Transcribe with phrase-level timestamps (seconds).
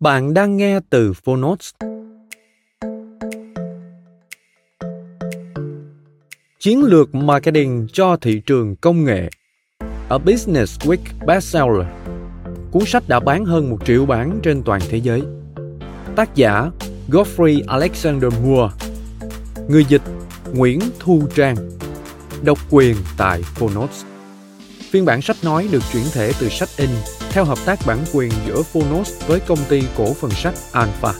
[0.00, 1.70] Bạn đang nghe từ Phonotes.
[6.60, 9.28] Chiến lược marketing cho thị trường công nghệ
[10.08, 11.86] A Business Week bestseller.
[12.70, 15.22] Cuốn sách đã bán hơn một triệu bản trên toàn thế giới.
[16.16, 16.70] Tác giả
[17.08, 18.74] Godfrey Alexander Moore
[19.68, 20.02] Người dịch
[20.54, 21.56] Nguyễn Thu Trang
[22.42, 24.04] Độc quyền tại Phonotes
[24.90, 26.90] Phiên bản sách nói được chuyển thể từ sách in
[27.30, 31.12] theo hợp tác bản quyền giữa Phonos với công ty cổ phần sách Alpha.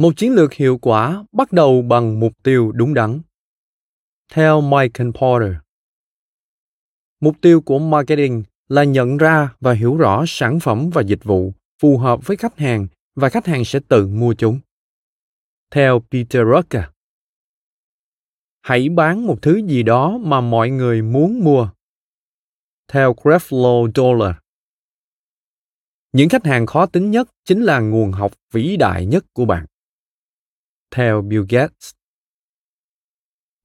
[0.00, 3.20] Một chiến lược hiệu quả bắt đầu bằng mục tiêu đúng đắn.
[4.32, 5.54] Theo Michael Porter,
[7.20, 11.52] mục tiêu của marketing là nhận ra và hiểu rõ sản phẩm và dịch vụ
[11.82, 14.60] phù hợp với khách hàng và khách hàng sẽ tự mua chúng.
[15.70, 16.84] Theo Peter Drucker,
[18.62, 21.70] hãy bán một thứ gì đó mà mọi người muốn mua.
[22.88, 24.36] Theo Creflo Dollar,
[26.12, 29.66] những khách hàng khó tính nhất chính là nguồn học vĩ đại nhất của bạn
[30.90, 31.90] theo Bill Gates.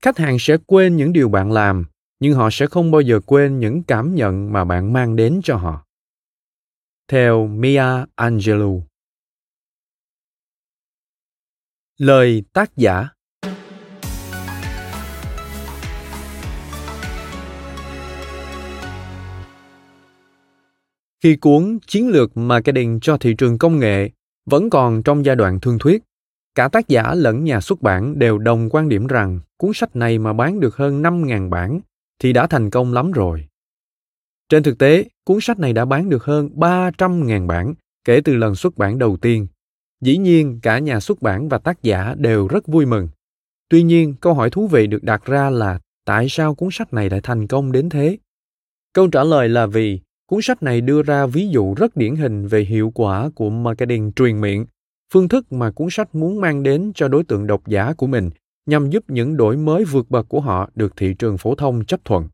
[0.02, 1.84] Khách hàng sẽ quên những điều bạn làm,
[2.20, 5.56] nhưng họ sẽ không bao giờ quên những cảm nhận mà bạn mang đến cho
[5.56, 5.86] họ.
[7.08, 8.86] Theo Mia Angelou.
[11.98, 13.08] Lời tác giả
[21.22, 24.10] Khi cuốn Chiến lược marketing cho thị trường công nghệ
[24.46, 26.02] vẫn còn trong giai đoạn thương thuyết,
[26.56, 30.18] Cả tác giả lẫn nhà xuất bản đều đồng quan điểm rằng cuốn sách này
[30.18, 31.80] mà bán được hơn 5.000 bản
[32.18, 33.46] thì đã thành công lắm rồi.
[34.48, 37.74] Trên thực tế, cuốn sách này đã bán được hơn 300.000 bản
[38.04, 39.46] kể từ lần xuất bản đầu tiên.
[40.00, 43.08] Dĩ nhiên, cả nhà xuất bản và tác giả đều rất vui mừng.
[43.68, 47.10] Tuy nhiên, câu hỏi thú vị được đặt ra là tại sao cuốn sách này
[47.10, 48.18] lại thành công đến thế?
[48.92, 52.46] Câu trả lời là vì cuốn sách này đưa ra ví dụ rất điển hình
[52.46, 54.66] về hiệu quả của marketing truyền miệng
[55.12, 58.30] phương thức mà cuốn sách muốn mang đến cho đối tượng độc giả của mình
[58.66, 62.04] nhằm giúp những đổi mới vượt bậc của họ được thị trường phổ thông chấp
[62.04, 62.28] thuận.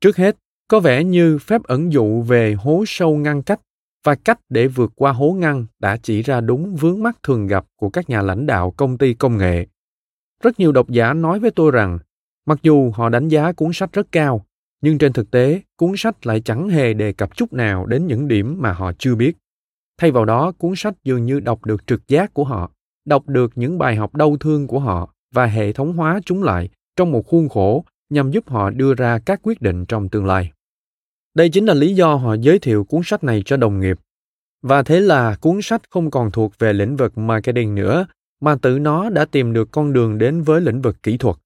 [0.00, 0.36] Trước hết,
[0.68, 3.60] có vẻ như phép ẩn dụ về hố sâu ngăn cách
[4.04, 7.64] và cách để vượt qua hố ngăn đã chỉ ra đúng vướng mắc thường gặp
[7.76, 9.66] của các nhà lãnh đạo công ty công nghệ.
[10.42, 11.98] Rất nhiều độc giả nói với tôi rằng,
[12.46, 14.46] mặc dù họ đánh giá cuốn sách rất cao,
[14.80, 18.28] nhưng trên thực tế, cuốn sách lại chẳng hề đề cập chút nào đến những
[18.28, 19.36] điểm mà họ chưa biết.
[19.98, 22.70] Thay vào đó, cuốn sách dường như đọc được trực giác của họ,
[23.04, 26.68] đọc được những bài học đau thương của họ và hệ thống hóa chúng lại
[26.96, 30.52] trong một khuôn khổ nhằm giúp họ đưa ra các quyết định trong tương lai.
[31.34, 33.98] Đây chính là lý do họ giới thiệu cuốn sách này cho đồng nghiệp.
[34.62, 38.06] Và thế là cuốn sách không còn thuộc về lĩnh vực marketing nữa,
[38.40, 41.36] mà tự nó đã tìm được con đường đến với lĩnh vực kỹ thuật,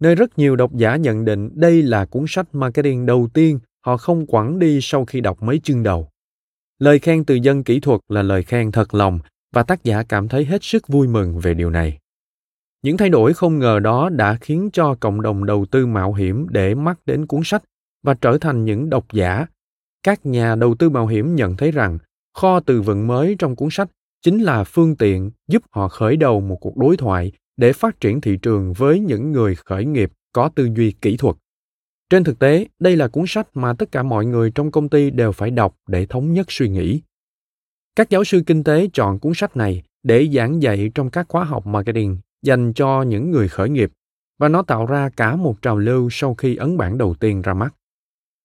[0.00, 3.96] nơi rất nhiều độc giả nhận định đây là cuốn sách marketing đầu tiên họ
[3.96, 6.08] không quẳng đi sau khi đọc mấy chương đầu.
[6.78, 9.18] Lời khen từ dân kỹ thuật là lời khen thật lòng,
[9.52, 11.98] và tác giả cảm thấy hết sức vui mừng về điều này.
[12.82, 16.46] Những thay đổi không ngờ đó đã khiến cho cộng đồng đầu tư mạo hiểm
[16.50, 17.62] để mắt đến cuốn sách
[18.02, 19.46] và trở thành những độc giả.
[20.02, 21.98] Các nhà đầu tư mạo hiểm nhận thấy rằng,
[22.34, 23.88] kho từ vựng mới trong cuốn sách
[24.22, 28.20] chính là phương tiện giúp họ khởi đầu một cuộc đối thoại để phát triển
[28.20, 31.36] thị trường với những người khởi nghiệp có tư duy kỹ thuật.
[32.10, 35.10] Trên thực tế, đây là cuốn sách mà tất cả mọi người trong công ty
[35.10, 37.00] đều phải đọc để thống nhất suy nghĩ.
[37.96, 41.44] Các giáo sư kinh tế chọn cuốn sách này để giảng dạy trong các khóa
[41.44, 43.92] học marketing dành cho những người khởi nghiệp
[44.38, 47.54] và nó tạo ra cả một trào lưu sau khi ấn bản đầu tiên ra
[47.54, 47.74] mắt.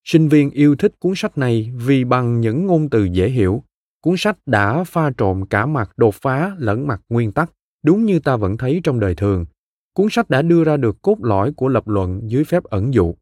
[0.03, 3.63] Sinh viên yêu thích cuốn sách này vì bằng những ngôn từ dễ hiểu,
[4.01, 7.51] cuốn sách đã pha trộn cả mặt đột phá lẫn mặt nguyên tắc,
[7.83, 9.45] đúng như ta vẫn thấy trong đời thường.
[9.93, 13.15] Cuốn sách đã đưa ra được cốt lõi của lập luận dưới phép ẩn dụ.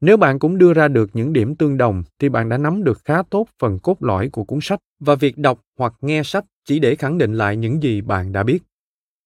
[0.00, 3.00] Nếu bạn cũng đưa ra được những điểm tương đồng thì bạn đã nắm được
[3.04, 6.78] khá tốt phần cốt lõi của cuốn sách và việc đọc hoặc nghe sách chỉ
[6.78, 8.62] để khẳng định lại những gì bạn đã biết.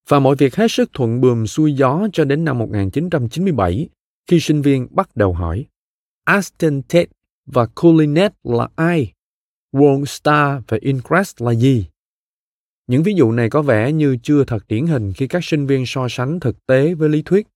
[0.08, 3.88] Và mọi việc hết sức thuận buồm xuôi gió cho đến năm 1997,
[4.26, 5.66] khi sinh viên bắt đầu hỏi
[6.24, 7.12] Aston Tate
[7.46, 9.12] và Coulinet là ai?
[9.72, 11.86] World Star và Increst là gì?
[12.86, 15.86] Những ví dụ này có vẻ như chưa thật điển hình khi các sinh viên
[15.86, 17.46] so sánh thực tế với lý thuyết.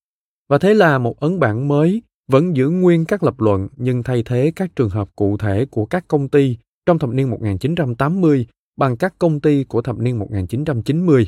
[0.49, 4.23] Và thế là một ấn bản mới vẫn giữ nguyên các lập luận nhưng thay
[4.23, 8.47] thế các trường hợp cụ thể của các công ty trong thập niên 1980
[8.77, 11.27] bằng các công ty của thập niên 1990.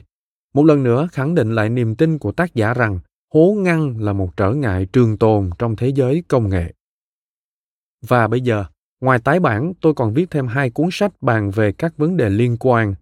[0.55, 2.99] Một lần nữa khẳng định lại niềm tin của tác giả rằng
[3.35, 6.73] hố ngăn là một trở ngại trường tồn trong thế giới công nghệ.
[8.07, 8.65] Và bây giờ,
[9.01, 12.31] ngoài tái bản, tôi còn viết thêm hai cuốn sách bàn về các vấn đề
[12.31, 12.95] liên quan.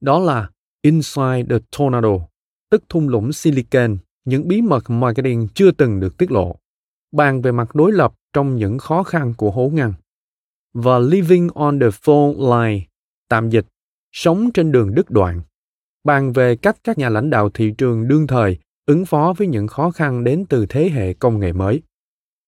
[0.00, 0.50] Đó là
[0.82, 2.18] Inside the Tornado,
[2.70, 6.56] tức thung lũng Silicon, những bí mật marketing chưa từng được tiết lộ.
[7.14, 9.92] Bàn về mặt đối lập trong những khó khăn của hố ngăn.
[10.72, 12.86] Và Living on the Fault Line,
[13.28, 13.66] tạm dịch,
[14.12, 15.40] sống trên đường đứt đoạn.
[16.04, 19.66] Bàn về cách các nhà lãnh đạo thị trường đương thời ứng phó với những
[19.66, 21.82] khó khăn đến từ thế hệ công nghệ mới.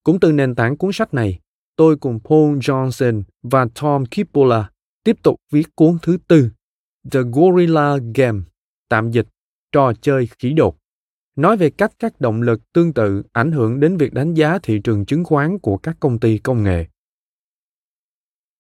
[0.05, 1.39] Cũng từ nền tảng cuốn sách này,
[1.77, 4.71] tôi cùng Paul Johnson và Tom Kippola
[5.05, 6.51] tiếp tục viết cuốn thứ tư,
[7.11, 8.41] The Gorilla Game,
[8.89, 9.27] tạm dịch,
[9.73, 10.77] trò chơi khí đột,
[11.37, 14.81] nói về cách các động lực tương tự ảnh hưởng đến việc đánh giá thị
[14.85, 16.87] trường chứng khoán của các công ty công nghệ.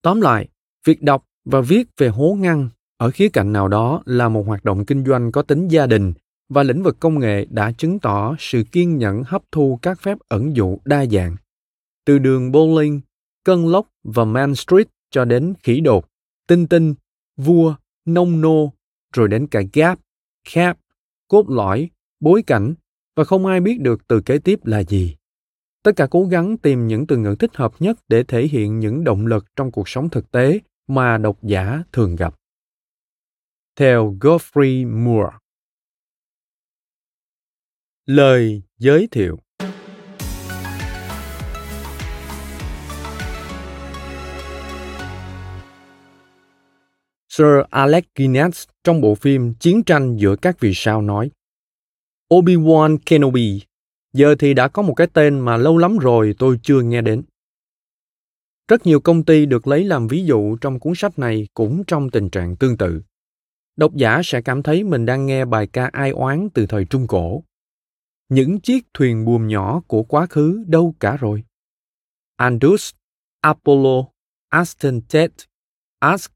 [0.02, 0.48] Tóm lại,
[0.84, 4.64] việc đọc và viết về hố ngăn ở khía cạnh nào đó là một hoạt
[4.64, 6.12] động kinh doanh có tính gia đình
[6.48, 10.18] và lĩnh vực công nghệ đã chứng tỏ sự kiên nhẫn hấp thu các phép
[10.28, 11.36] ẩn dụ đa dạng.
[12.04, 13.00] Từ đường bowling,
[13.44, 16.08] cân lốc và Man Street cho đến khỉ đột,
[16.48, 16.94] tinh tinh,
[17.36, 17.74] vua,
[18.04, 18.72] nông nô,
[19.12, 19.98] rồi đến cả gap,
[20.54, 20.78] cap,
[21.28, 21.90] cốt lõi,
[22.20, 22.74] bối cảnh
[23.16, 25.16] và không ai biết được từ kế tiếp là gì.
[25.82, 29.04] Tất cả cố gắng tìm những từ ngữ thích hợp nhất để thể hiện những
[29.04, 32.34] động lực trong cuộc sống thực tế mà độc giả thường gặp.
[33.76, 35.36] Theo Geoffrey Moore
[38.06, 39.38] Lời giới thiệu
[47.28, 51.30] Sir Alec Guinness trong bộ phim Chiến tranh giữa các vì sao nói
[52.34, 53.60] Obi-Wan Kenobi,
[54.12, 57.22] giờ thì đã có một cái tên mà lâu lắm rồi tôi chưa nghe đến.
[58.68, 62.10] Rất nhiều công ty được lấy làm ví dụ trong cuốn sách này cũng trong
[62.10, 63.02] tình trạng tương tự.
[63.76, 67.06] Độc giả sẽ cảm thấy mình đang nghe bài ca ai oán từ thời Trung
[67.06, 67.42] Cổ.
[68.28, 71.44] Những chiếc thuyền buồm nhỏ của quá khứ đâu cả rồi?
[72.36, 72.90] Andus,
[73.40, 74.04] Apollo,
[74.48, 75.30] Aston Ted,
[75.98, 76.32] Ask,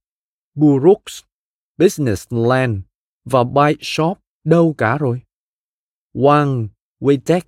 [0.54, 1.22] Burroughs,
[1.78, 2.78] Business Land
[3.24, 5.22] và Bike Shop đâu cả rồi?
[6.14, 6.68] Wang,
[7.00, 7.40] Weitek,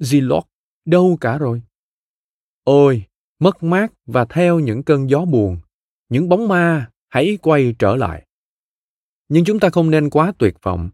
[0.00, 0.42] Zilog
[0.84, 1.62] đâu cả rồi?
[2.64, 3.04] Ôi,
[3.38, 5.58] mất mát và theo những cơn gió buồn,
[6.08, 8.26] những bóng ma hãy quay trở lại.
[9.28, 10.90] Nhưng chúng ta không nên quá tuyệt vọng.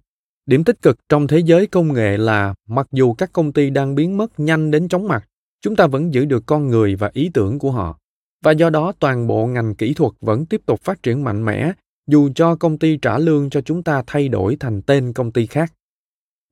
[0.46, 3.94] Điểm tích cực trong thế giới công nghệ là mặc dù các công ty đang
[3.94, 5.28] biến mất nhanh đến chóng mặt,
[5.60, 7.98] chúng ta vẫn giữ được con người và ý tưởng của họ.
[8.42, 11.72] Và do đó toàn bộ ngành kỹ thuật vẫn tiếp tục phát triển mạnh mẽ
[12.06, 15.46] dù cho công ty trả lương cho chúng ta thay đổi thành tên công ty
[15.46, 15.72] khác.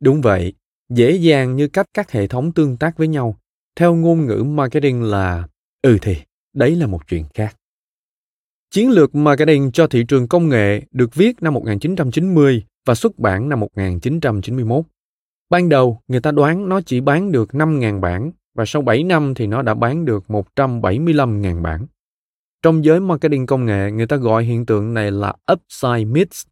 [0.00, 0.52] Đúng vậy,
[0.94, 3.36] dễ dàng như cách các hệ thống tương tác với nhau.
[3.76, 5.48] Theo ngôn ngữ marketing là
[5.82, 6.16] ừ thì,
[6.54, 7.56] đấy là một chuyện khác.
[8.70, 13.48] Chiến lược marketing cho thị trường công nghệ được viết năm 1990 và xuất bản
[13.48, 14.84] năm 1991.
[15.50, 19.34] Ban đầu, người ta đoán nó chỉ bán được 5.000 bản và sau 7 năm
[19.34, 21.86] thì nó đã bán được 175.000 bản.
[22.62, 26.46] Trong giới marketing công nghệ, người ta gọi hiện tượng này là upside mix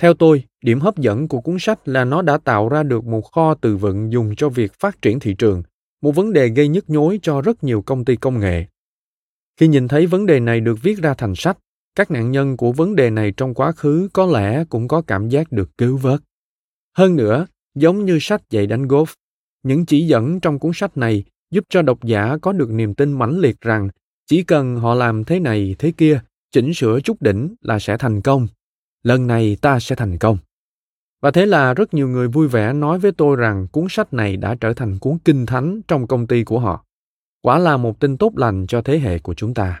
[0.00, 3.20] theo tôi, điểm hấp dẫn của cuốn sách là nó đã tạo ra được một
[3.20, 5.62] kho từ vựng dùng cho việc phát triển thị trường,
[6.02, 8.66] một vấn đề gây nhức nhối cho rất nhiều công ty công nghệ.
[9.56, 11.58] Khi nhìn thấy vấn đề này được viết ra thành sách,
[11.94, 15.28] các nạn nhân của vấn đề này trong quá khứ có lẽ cũng có cảm
[15.28, 16.20] giác được cứu vớt.
[16.96, 19.14] Hơn nữa, giống như sách dạy đánh golf,
[19.62, 23.12] những chỉ dẫn trong cuốn sách này giúp cho độc giả có được niềm tin
[23.12, 23.88] mãnh liệt rằng
[24.26, 26.20] chỉ cần họ làm thế này thế kia,
[26.52, 28.46] chỉnh sửa chút đỉnh là sẽ thành công.
[29.02, 30.38] Lần này ta sẽ thành công.
[31.20, 34.36] Và thế là rất nhiều người vui vẻ nói với tôi rằng cuốn sách này
[34.36, 36.84] đã trở thành cuốn kinh thánh trong công ty của họ.
[37.42, 39.80] Quả là một tin tốt lành cho thế hệ của chúng ta.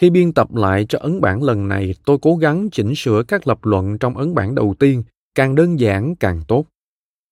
[0.00, 3.46] Khi biên tập lại cho ấn bản lần này, tôi cố gắng chỉnh sửa các
[3.46, 5.02] lập luận trong ấn bản đầu tiên,
[5.34, 6.64] càng đơn giản càng tốt.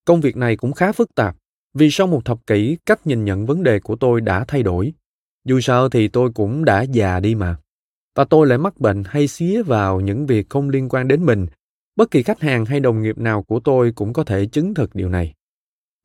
[0.05, 1.37] Công việc này cũng khá phức tạp,
[1.75, 4.93] vì sau một thập kỷ, cách nhìn nhận vấn đề của tôi đã thay đổi.
[5.45, 7.57] Dù sao thì tôi cũng đã già đi mà.
[8.17, 11.47] Và tôi lại mắc bệnh hay xía vào những việc không liên quan đến mình.
[11.97, 14.95] Bất kỳ khách hàng hay đồng nghiệp nào của tôi cũng có thể chứng thực
[14.95, 15.35] điều này.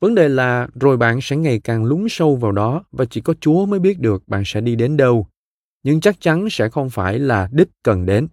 [0.02, 3.34] Vấn đề là rồi bạn sẽ ngày càng lún sâu vào đó và chỉ có
[3.40, 5.28] Chúa mới biết được bạn sẽ đi đến đâu.
[5.84, 8.28] Nhưng chắc chắn sẽ không phải là đích cần đến.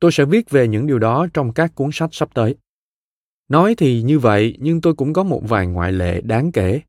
[0.00, 2.56] Tôi sẽ viết về những điều đó trong các cuốn sách sắp tới.
[3.48, 6.80] Nói thì như vậy, nhưng tôi cũng có một vài ngoại lệ đáng kể.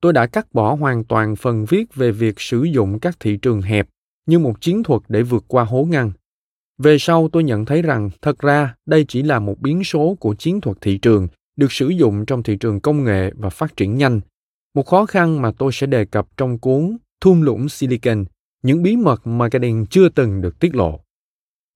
[0.00, 3.62] Tôi đã cắt bỏ hoàn toàn phần viết về việc sử dụng các thị trường
[3.62, 3.88] hẹp
[4.26, 6.12] như một chiến thuật để vượt qua hố ngăn.
[6.78, 10.34] Về sau tôi nhận thấy rằng thật ra đây chỉ là một biến số của
[10.34, 13.96] chiến thuật thị trường được sử dụng trong thị trường công nghệ và phát triển
[13.96, 14.20] nhanh.
[14.74, 18.24] Một khó khăn mà tôi sẽ đề cập trong cuốn Thung lũng Silicon,
[18.62, 21.00] những bí mật marketing chưa từng được tiết lộ.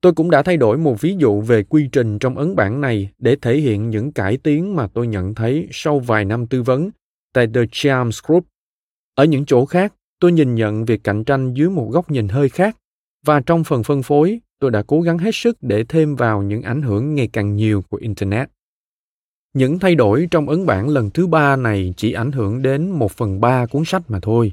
[0.01, 3.11] Tôi cũng đã thay đổi một ví dụ về quy trình trong ấn bản này
[3.19, 6.91] để thể hiện những cải tiến mà tôi nhận thấy sau vài năm tư vấn
[7.33, 8.47] tại The Charms Group.
[9.15, 12.49] Ở những chỗ khác, tôi nhìn nhận việc cạnh tranh dưới một góc nhìn hơi
[12.49, 12.77] khác
[13.27, 16.63] và trong phần phân phối, tôi đã cố gắng hết sức để thêm vào những
[16.63, 18.51] ảnh hưởng ngày càng nhiều của Internet.
[19.55, 23.13] Những thay đổi trong ấn bản lần thứ ba này chỉ ảnh hưởng đến một
[23.13, 24.53] phần ba cuốn sách mà thôi.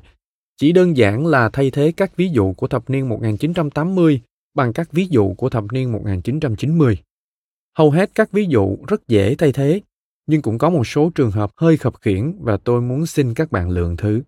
[0.58, 4.22] Chỉ đơn giản là thay thế các ví dụ của thập niên 1980
[4.56, 6.98] bằng các ví dụ của thập niên 1990.
[7.78, 9.82] Hầu hết các ví dụ rất dễ thay thế,
[10.28, 13.52] nhưng cũng có một số trường hợp hơi khập khiển và tôi muốn xin các
[13.52, 14.22] bạn lượng thứ.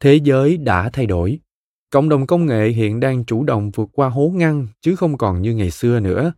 [0.00, 1.38] Thế giới đã thay đổi.
[1.90, 5.42] Cộng đồng công nghệ hiện đang chủ động vượt qua hố ngăn chứ không còn
[5.42, 6.32] như ngày xưa nữa.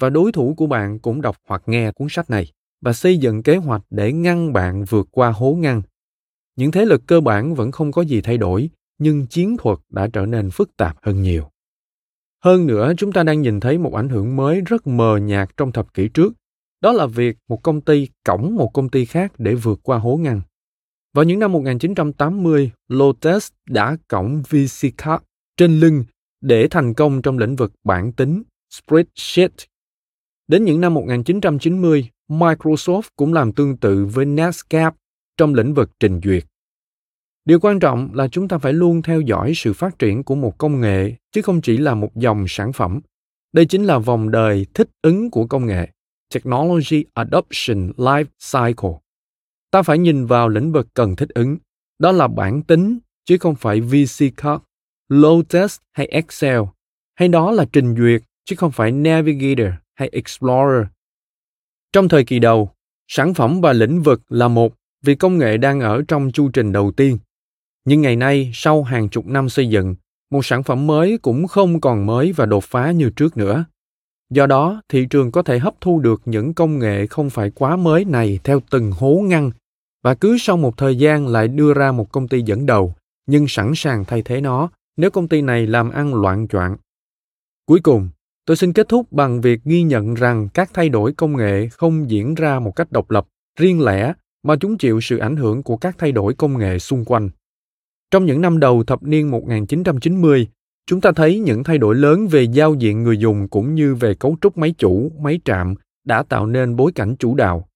[0.00, 3.42] Và đối thủ của bạn cũng đọc hoặc nghe cuốn sách này và xây dựng
[3.42, 5.82] kế hoạch để ngăn bạn vượt qua hố ngăn.
[6.56, 10.08] Những thế lực cơ bản vẫn không có gì thay đổi, nhưng chiến thuật đã
[10.12, 11.50] trở nên phức tạp hơn nhiều.
[12.44, 15.72] Hơn nữa, chúng ta đang nhìn thấy một ảnh hưởng mới rất mờ nhạt trong
[15.72, 16.32] thập kỷ trước.
[16.80, 20.16] Đó là việc một công ty cổng một công ty khác để vượt qua hố
[20.16, 20.40] ngăn.
[21.14, 25.24] Vào những năm 1980, Lotus đã cõng VCCard
[25.56, 26.04] trên lưng
[26.40, 29.52] để thành công trong lĩnh vực bản tính, spreadsheet.
[30.48, 34.96] Đến những năm 1990, Microsoft cũng làm tương tự với Netscape
[35.36, 36.44] trong lĩnh vực trình duyệt.
[37.44, 40.58] Điều quan trọng là chúng ta phải luôn theo dõi sự phát triển của một
[40.58, 43.00] công nghệ chứ không chỉ là một dòng sản phẩm.
[43.52, 45.88] Đây chính là vòng đời thích ứng của công nghệ,
[46.34, 48.98] Technology Adoption Life Cycle.
[49.72, 51.56] Ta phải nhìn vào lĩnh vực cần thích ứng,
[51.98, 54.62] đó là bản tính chứ không phải VC Card,
[55.08, 56.60] Lotus hay Excel,
[57.14, 60.86] hay đó là trình duyệt chứ không phải Navigator hay Explorer.
[61.92, 62.70] Trong thời kỳ đầu,
[63.08, 66.72] sản phẩm và lĩnh vực là một vì công nghệ đang ở trong chu trình
[66.72, 67.18] đầu tiên.
[67.84, 69.94] Nhưng ngày nay sau hàng chục năm xây dựng
[70.30, 73.64] một sản phẩm mới cũng không còn mới và đột phá như trước nữa.
[74.30, 77.76] Do đó thị trường có thể hấp thu được những công nghệ không phải quá
[77.76, 79.50] mới này theo từng hố ngăn
[80.02, 82.94] và cứ sau một thời gian lại đưa ra một công ty dẫn đầu
[83.26, 86.76] nhưng sẵn sàng thay thế nó nếu công ty này làm ăn loạn choạng
[87.66, 88.08] cuối cùng
[88.46, 92.10] tôi xin kết thúc bằng việc ghi nhận rằng các thay đổi công nghệ không
[92.10, 93.26] diễn ra một cách độc lập
[93.58, 97.04] riêng lẻ mà chúng chịu sự ảnh hưởng của các thay đổi công nghệ xung
[97.04, 97.30] quanh
[98.12, 100.48] trong những năm đầu thập niên 1990,
[100.86, 104.14] chúng ta thấy những thay đổi lớn về giao diện người dùng cũng như về
[104.14, 107.68] cấu trúc máy chủ, máy trạm đã tạo nên bối cảnh chủ đạo.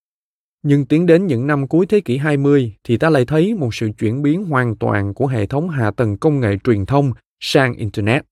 [0.68, 3.90] Nhưng tiến đến những năm cuối thế kỷ 20 thì ta lại thấy một sự
[3.98, 8.24] chuyển biến hoàn toàn của hệ thống hạ tầng công nghệ truyền thông sang Internet.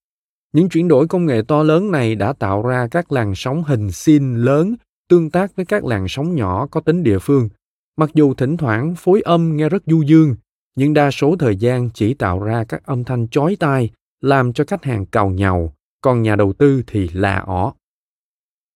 [0.53, 3.93] Những chuyển đổi công nghệ to lớn này đã tạo ra các làn sóng hình
[3.93, 4.75] xin lớn
[5.09, 7.49] tương tác với các làn sóng nhỏ có tính địa phương.
[7.97, 10.35] Mặc dù thỉnh thoảng phối âm nghe rất du dương,
[10.77, 14.65] nhưng đa số thời gian chỉ tạo ra các âm thanh chói tai làm cho
[14.67, 17.73] khách hàng cào nhàu còn nhà đầu tư thì là ỏ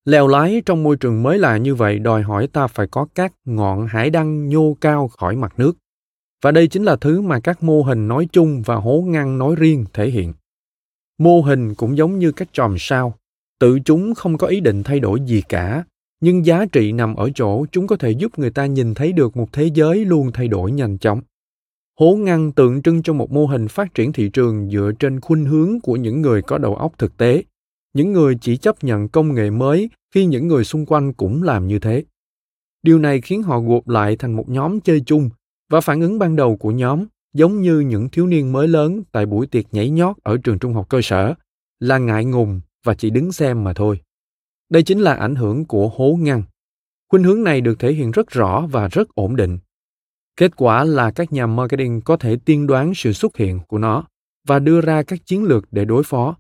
[0.05, 3.33] leo lái trong môi trường mới lạ như vậy đòi hỏi ta phải có các
[3.45, 5.77] ngọn hải đăng nhô cao khỏi mặt nước.
[6.43, 9.55] Và đây chính là thứ mà các mô hình nói chung và hố ngăn nói
[9.59, 10.33] riêng thể hiện.
[11.19, 13.15] Mô hình cũng giống như các chòm sao,
[13.61, 15.85] tự chúng không có ý định thay đổi gì cả,
[16.21, 19.37] nhưng giá trị nằm ở chỗ chúng có thể giúp người ta nhìn thấy được
[19.37, 21.21] một thế giới luôn thay đổi nhanh chóng.
[22.01, 25.45] Hố ngăn tượng trưng cho một mô hình phát triển thị trường dựa trên khuynh
[25.45, 27.43] hướng của những người có đầu óc thực tế
[27.99, 31.67] những người chỉ chấp nhận công nghệ mới khi những người xung quanh cũng làm
[31.67, 32.05] như thế.
[32.83, 35.31] Điều này khiến họ gộp lại thành một nhóm chơi chung
[35.71, 39.27] và phản ứng ban đầu của nhóm giống như những thiếu niên mới lớn tại
[39.27, 41.35] buổi tiệc nhảy nhót ở trường trung học cơ sở
[41.81, 44.01] là ngại ngùng và chỉ đứng xem mà thôi.
[44.69, 46.43] Đây chính là ảnh hưởng của hố ngăn.
[47.09, 49.59] Khuynh hướng này được thể hiện rất rõ và rất ổn định.
[50.37, 54.05] Kết quả là các nhà marketing có thể tiên đoán sự xuất hiện của nó
[54.47, 56.37] và đưa ra các chiến lược để đối phó.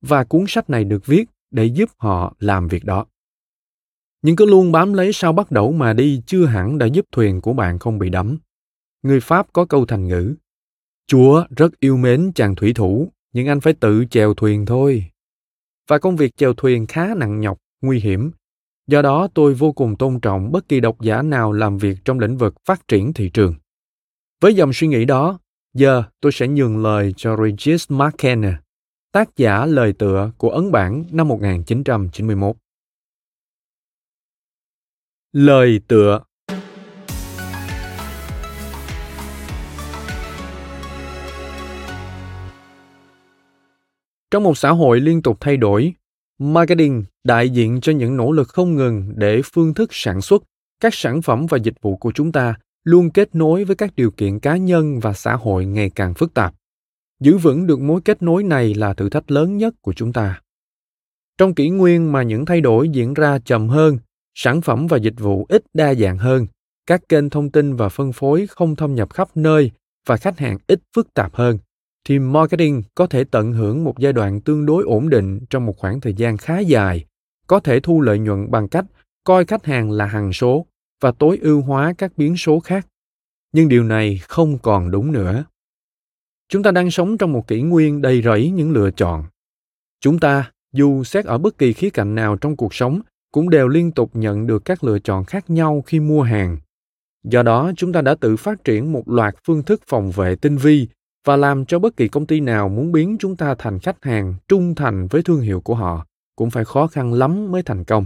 [0.00, 3.06] Và cuốn sách này được viết để giúp họ làm việc đó.
[4.22, 7.40] Nhưng cứ luôn bám lấy sau bắt đầu mà đi chưa hẳn đã giúp thuyền
[7.40, 8.38] của bạn không bị đắm.
[9.02, 10.34] Người Pháp có câu thành ngữ,
[11.06, 15.04] Chúa rất yêu mến chàng thủy thủ, nhưng anh phải tự chèo thuyền thôi.
[15.88, 18.30] Và công việc chèo thuyền khá nặng nhọc, nguy hiểm.
[18.86, 22.18] Do đó tôi vô cùng tôn trọng bất kỳ độc giả nào làm việc trong
[22.18, 23.54] lĩnh vực phát triển thị trường.
[24.40, 25.38] Với dòng suy nghĩ đó,
[25.74, 28.62] giờ tôi sẽ nhường lời cho Regis McKenna,
[29.12, 32.56] tác giả lời tựa của ấn bản năm 1991.
[35.32, 36.20] Lời tựa
[44.30, 45.94] Trong một xã hội liên tục thay đổi,
[46.38, 50.42] marketing đại diện cho những nỗ lực không ngừng để phương thức sản xuất,
[50.80, 54.10] các sản phẩm và dịch vụ của chúng ta luôn kết nối với các điều
[54.10, 56.54] kiện cá nhân và xã hội ngày càng phức tạp.
[57.20, 60.40] Giữ vững được mối kết nối này là thử thách lớn nhất của chúng ta.
[61.38, 63.98] Trong kỷ nguyên mà những thay đổi diễn ra chậm hơn,
[64.34, 66.46] sản phẩm và dịch vụ ít đa dạng hơn,
[66.86, 69.70] các kênh thông tin và phân phối không thâm nhập khắp nơi
[70.06, 71.58] và khách hàng ít phức tạp hơn,
[72.04, 75.78] thì marketing có thể tận hưởng một giai đoạn tương đối ổn định trong một
[75.78, 77.04] khoảng thời gian khá dài,
[77.46, 78.84] có thể thu lợi nhuận bằng cách
[79.24, 80.66] coi khách hàng là hằng số
[81.00, 82.86] và tối ưu hóa các biến số khác.
[83.52, 85.44] Nhưng điều này không còn đúng nữa.
[86.48, 89.24] Chúng ta đang sống trong một kỷ nguyên đầy rẫy những lựa chọn.
[90.00, 93.00] Chúng ta, dù xét ở bất kỳ khía cạnh nào trong cuộc sống,
[93.32, 96.58] cũng đều liên tục nhận được các lựa chọn khác nhau khi mua hàng.
[97.24, 100.56] Do đó, chúng ta đã tự phát triển một loạt phương thức phòng vệ tinh
[100.56, 100.88] vi
[101.26, 104.34] và làm cho bất kỳ công ty nào muốn biến chúng ta thành khách hàng
[104.48, 108.04] trung thành với thương hiệu của họ cũng phải khó khăn lắm mới thành công.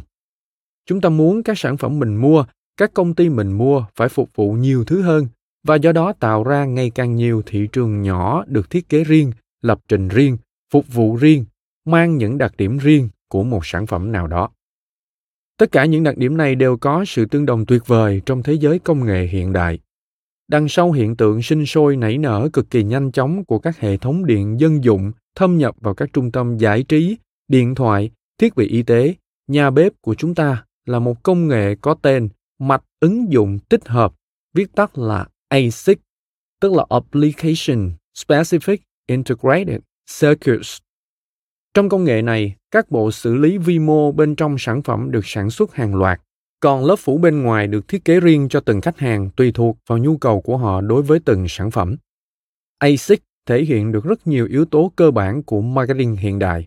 [0.87, 2.45] Chúng ta muốn các sản phẩm mình mua,
[2.77, 5.27] các công ty mình mua phải phục vụ nhiều thứ hơn
[5.65, 9.33] và do đó tạo ra ngày càng nhiều thị trường nhỏ được thiết kế riêng,
[9.63, 10.37] lập trình riêng,
[10.73, 11.45] phục vụ riêng,
[11.85, 14.51] mang những đặc điểm riêng của một sản phẩm nào đó.
[15.59, 18.53] Tất cả những đặc điểm này đều có sự tương đồng tuyệt vời trong thế
[18.53, 19.79] giới công nghệ hiện đại
[20.53, 23.97] đằng sau hiện tượng sinh sôi nảy nở cực kỳ nhanh chóng của các hệ
[23.97, 27.17] thống điện dân dụng thâm nhập vào các trung tâm giải trí,
[27.49, 29.15] điện thoại, thiết bị y tế,
[29.47, 33.89] nhà bếp của chúng ta là một công nghệ có tên mạch ứng dụng tích
[33.89, 34.15] hợp,
[34.55, 35.99] viết tắt là ASIC,
[36.61, 39.81] tức là Application Specific Integrated
[40.21, 40.79] Circuits.
[41.75, 45.21] Trong công nghệ này, các bộ xử lý vi mô bên trong sản phẩm được
[45.25, 46.21] sản xuất hàng loạt
[46.61, 49.79] còn lớp phủ bên ngoài được thiết kế riêng cho từng khách hàng tùy thuộc
[49.87, 51.97] vào nhu cầu của họ đối với từng sản phẩm.
[52.79, 56.67] ASIC thể hiện được rất nhiều yếu tố cơ bản của marketing hiện đại.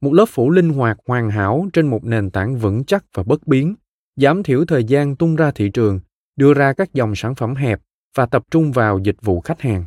[0.00, 3.46] Một lớp phủ linh hoạt hoàn hảo trên một nền tảng vững chắc và bất
[3.46, 3.74] biến,
[4.16, 6.00] giảm thiểu thời gian tung ra thị trường,
[6.36, 7.80] đưa ra các dòng sản phẩm hẹp
[8.14, 9.84] và tập trung vào dịch vụ khách hàng.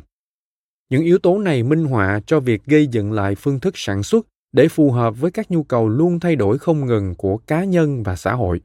[0.90, 4.26] Những yếu tố này minh họa cho việc gây dựng lại phương thức sản xuất
[4.52, 8.02] để phù hợp với các nhu cầu luôn thay đổi không ngừng của cá nhân
[8.02, 8.60] và xã hội.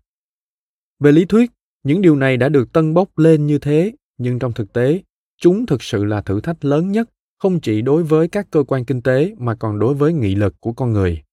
[0.99, 1.51] Về lý thuyết,
[1.83, 5.01] những điều này đã được tân bốc lên như thế, nhưng trong thực tế,
[5.41, 8.85] chúng thực sự là thử thách lớn nhất không chỉ đối với các cơ quan
[8.85, 11.23] kinh tế mà còn đối với nghị lực của con người.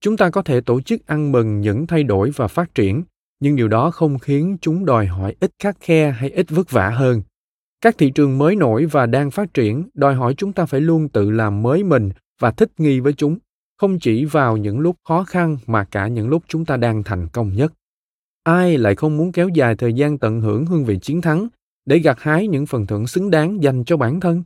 [0.00, 3.02] Chúng ta có thể tổ chức ăn mừng những thay đổi và phát triển,
[3.40, 6.90] nhưng điều đó không khiến chúng đòi hỏi ít khắc khe hay ít vất vả
[6.90, 7.22] hơn.
[7.80, 11.08] Các thị trường mới nổi và đang phát triển đòi hỏi chúng ta phải luôn
[11.08, 12.10] tự làm mới mình
[12.40, 13.38] và thích nghi với chúng,
[13.76, 17.28] không chỉ vào những lúc khó khăn mà cả những lúc chúng ta đang thành
[17.28, 17.72] công nhất.
[18.42, 21.48] Ai lại không muốn kéo dài thời gian tận hưởng hương vị chiến thắng
[21.86, 24.42] để gặt hái những phần thưởng xứng đáng dành cho bản thân?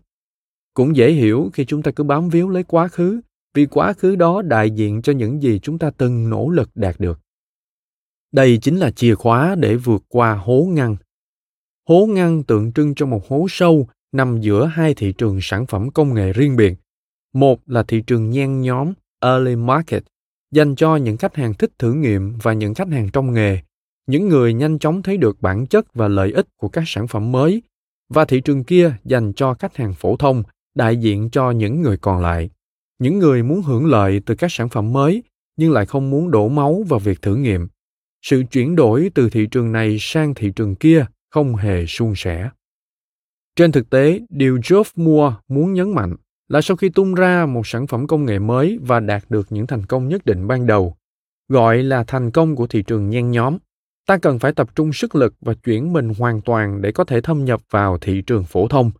[0.75, 3.21] Cũng dễ hiểu khi chúng ta cứ bám víu lấy quá khứ
[3.55, 6.95] vì quá khứ đó đại diện cho những gì chúng ta từng nỗ lực đạt
[6.99, 7.21] được.
[8.33, 10.97] Đây chính là chìa khóa để vượt qua hố ngăn
[11.89, 15.91] hố ngăn tượng trưng cho một hố sâu nằm giữa hai thị trường sản phẩm
[15.91, 16.75] công nghệ riêng biệt.
[17.35, 20.05] Một là thị trường nhen nhóm early market,
[20.51, 23.59] dành cho những khách hàng thích thử nghiệm và những khách hàng trong nghề,
[24.07, 27.33] những người nhanh chóng thấy được bản chất và lợi ích của các sản phẩm
[27.33, 27.63] mới,
[28.09, 30.43] và thị trường kia dành cho khách hàng phổ thông,
[30.75, 32.51] đại diện cho những người còn lại.
[32.99, 35.23] Những người muốn hưởng lợi từ các sản phẩm mới,
[35.57, 37.69] nhưng lại không muốn đổ máu vào việc thử nghiệm.
[38.23, 42.51] Sự chuyển đổi từ thị trường này sang thị trường kia không hề suôn sẻ.
[43.57, 46.17] Trên thực tế, điều Geoff Moore muốn nhấn mạnh
[46.49, 49.67] là sau khi tung ra một sản phẩm công nghệ mới và đạt được những
[49.67, 50.97] thành công nhất định ban đầu,
[51.49, 53.59] gọi là thành công của thị trường nhen nhóm,
[54.07, 57.21] ta cần phải tập trung sức lực và chuyển mình hoàn toàn để có thể
[57.21, 58.91] thâm nhập vào thị trường phổ thông.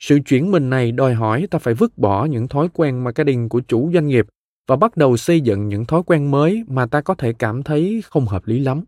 [0.00, 3.60] Sự chuyển mình này đòi hỏi ta phải vứt bỏ những thói quen marketing của
[3.60, 4.26] chủ doanh nghiệp
[4.68, 8.02] và bắt đầu xây dựng những thói quen mới mà ta có thể cảm thấy
[8.04, 8.84] không hợp lý lắm.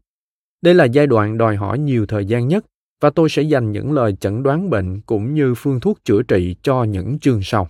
[0.63, 2.65] Đây là giai đoạn đòi hỏi nhiều thời gian nhất
[3.01, 6.57] và tôi sẽ dành những lời chẩn đoán bệnh cũng như phương thuốc chữa trị
[6.63, 7.69] cho những chương sau.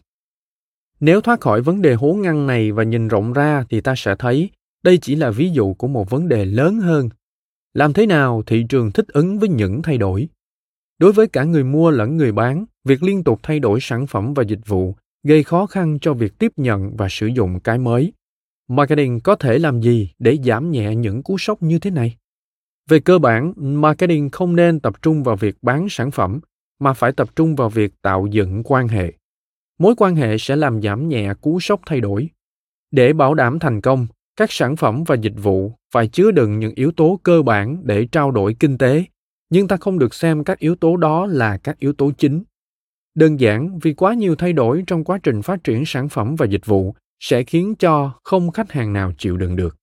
[1.01, 4.15] Nếu thoát khỏi vấn đề hố ngăn này và nhìn rộng ra thì ta sẽ
[4.19, 4.51] thấy
[4.83, 7.09] đây chỉ là ví dụ của một vấn đề lớn hơn.
[7.75, 10.29] Làm thế nào thị trường thích ứng với những thay đổi?
[10.99, 14.35] Đối với cả người mua lẫn người bán, việc liên tục thay đổi sản phẩm
[14.35, 18.13] và dịch vụ gây khó khăn cho việc tiếp nhận và sử dụng cái mới.
[18.69, 22.17] Marketing có thể làm gì để giảm nhẹ những cú sốc như thế này?
[22.89, 26.41] Về cơ bản, marketing không nên tập trung vào việc bán sản phẩm
[26.79, 29.13] mà phải tập trung vào việc tạo dựng quan hệ.
[29.79, 32.29] Mối quan hệ sẽ làm giảm nhẹ cú sốc thay đổi.
[32.91, 36.75] Để bảo đảm thành công, các sản phẩm và dịch vụ phải chứa đựng những
[36.75, 39.05] yếu tố cơ bản để trao đổi kinh tế,
[39.51, 42.43] nhưng ta không được xem các yếu tố đó là các yếu tố chính.
[43.15, 46.47] Đơn giản vì quá nhiều thay đổi trong quá trình phát triển sản phẩm và
[46.47, 49.77] dịch vụ sẽ khiến cho không khách hàng nào chịu đựng được.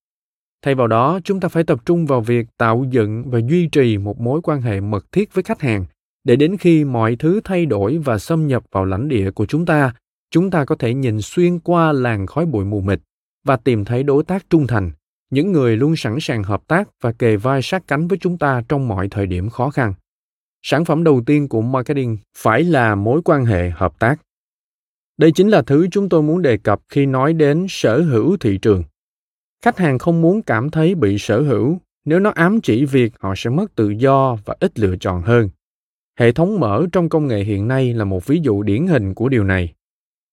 [0.62, 3.98] Thay vào đó, chúng ta phải tập trung vào việc tạo dựng và duy trì
[3.98, 5.86] một mối quan hệ mật thiết với khách hàng
[6.24, 9.66] để đến khi mọi thứ thay đổi và xâm nhập vào lãnh địa của chúng
[9.66, 9.94] ta,
[10.32, 13.00] chúng ta có thể nhìn xuyên qua làn khói bụi mù mịt
[13.46, 14.92] và tìm thấy đối tác trung thành,
[15.30, 18.62] những người luôn sẵn sàng hợp tác và kề vai sát cánh với chúng ta
[18.70, 19.94] trong mọi thời điểm khó khăn.
[20.62, 24.16] Sản phẩm đầu tiên của marketing phải là mối quan hệ hợp tác.
[25.18, 28.58] Đây chính là thứ chúng tôi muốn đề cập khi nói đến sở hữu thị
[28.58, 28.84] trường
[29.62, 33.34] khách hàng không muốn cảm thấy bị sở hữu, nếu nó ám chỉ việc họ
[33.38, 35.50] sẽ mất tự do và ít lựa chọn hơn.
[36.20, 39.30] Hệ thống mở trong công nghệ hiện nay là một ví dụ điển hình của
[39.30, 39.74] điều này.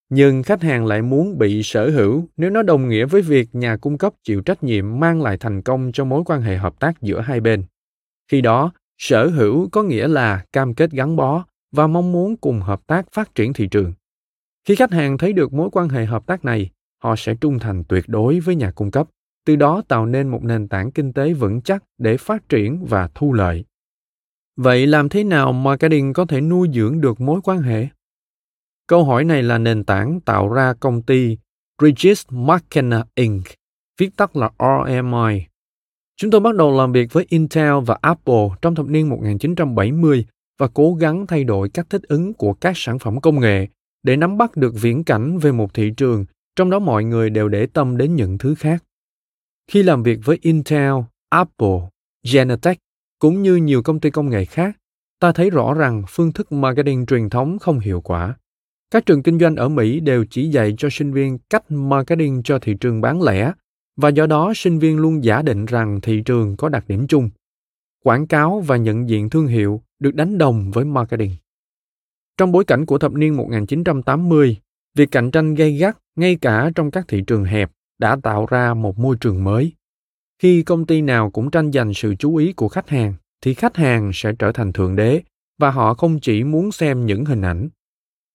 [0.09, 3.77] Nhưng khách hàng lại muốn bị sở hữu nếu nó đồng nghĩa với việc nhà
[3.77, 7.03] cung cấp chịu trách nhiệm mang lại thành công cho mối quan hệ hợp tác
[7.03, 7.65] giữa hai bên.
[8.31, 12.61] Khi đó, sở hữu có nghĩa là cam kết gắn bó và mong muốn cùng
[12.61, 13.93] hợp tác phát triển thị trường.
[14.69, 16.71] Khi khách hàng thấy được mối quan hệ hợp tác này,
[17.03, 19.09] họ sẽ trung thành tuyệt đối với nhà cung cấp
[19.47, 23.09] từ đó tạo nên một nền tảng kinh tế vững chắc để phát triển và
[23.15, 23.65] thu lợi
[24.57, 27.89] vậy làm thế nào marketing có thể nuôi dưỡng được mối quan hệ
[28.87, 31.37] câu hỏi này là nền tảng tạo ra công ty
[31.83, 33.47] Regis McKenna Inc.,
[33.99, 35.45] viết tắt là RMI.
[36.17, 40.27] Chúng tôi bắt đầu làm việc với Intel và Apple trong thập niên 1970
[40.59, 43.69] và cố gắng thay đổi cách thích ứng của các sản phẩm công nghệ
[44.03, 46.25] để nắm bắt được viễn cảnh về một thị trường
[46.57, 48.85] trong đó mọi người đều để tâm đến những thứ khác.
[49.71, 50.95] Khi làm việc với Intel,
[51.29, 51.79] Apple,
[52.33, 52.79] Genentech
[53.19, 54.77] cũng như nhiều công ty công nghệ khác,
[55.21, 58.37] ta thấy rõ rằng phương thức marketing truyền thống không hiệu quả.
[58.91, 62.59] Các trường kinh doanh ở Mỹ đều chỉ dạy cho sinh viên cách marketing cho
[62.59, 63.53] thị trường bán lẻ
[63.97, 67.31] và do đó sinh viên luôn giả định rằng thị trường có đặc điểm chung.
[68.05, 71.31] Quảng cáo và nhận diện thương hiệu được đánh đồng với marketing.
[72.37, 74.57] Trong bối cảnh của thập niên 1980,
[74.95, 78.75] việc cạnh tranh gay gắt ngay cả trong các thị trường hẹp đã tạo ra
[78.75, 79.73] một môi trường mới.
[80.39, 83.77] Khi công ty nào cũng tranh giành sự chú ý của khách hàng, thì khách
[83.77, 85.23] hàng sẽ trở thành thượng đế,
[85.59, 87.69] và họ không chỉ muốn xem những hình ảnh.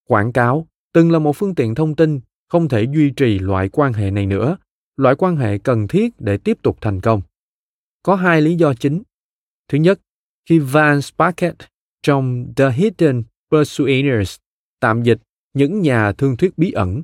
[0.08, 2.20] Quảng cáo từng là một phương tiện thông tin,
[2.50, 4.58] không thể duy trì loại quan hệ này nữa.
[4.98, 7.22] Loại quan hệ cần thiết để tiếp tục thành công.
[8.04, 9.04] Có hai lý do chính.
[9.68, 10.00] Thứ nhất,
[10.50, 11.56] khi Van Sparket
[12.04, 14.38] trong The Hidden Persuaders
[14.80, 15.20] tạm dịch
[15.54, 17.04] những nhà thương thuyết bí ẩn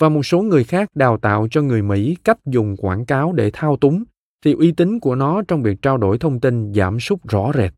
[0.00, 3.50] và một số người khác đào tạo cho người Mỹ cách dùng quảng cáo để
[3.52, 4.04] thao túng,
[4.44, 7.72] thì uy tín của nó trong việc trao đổi thông tin giảm sút rõ rệt.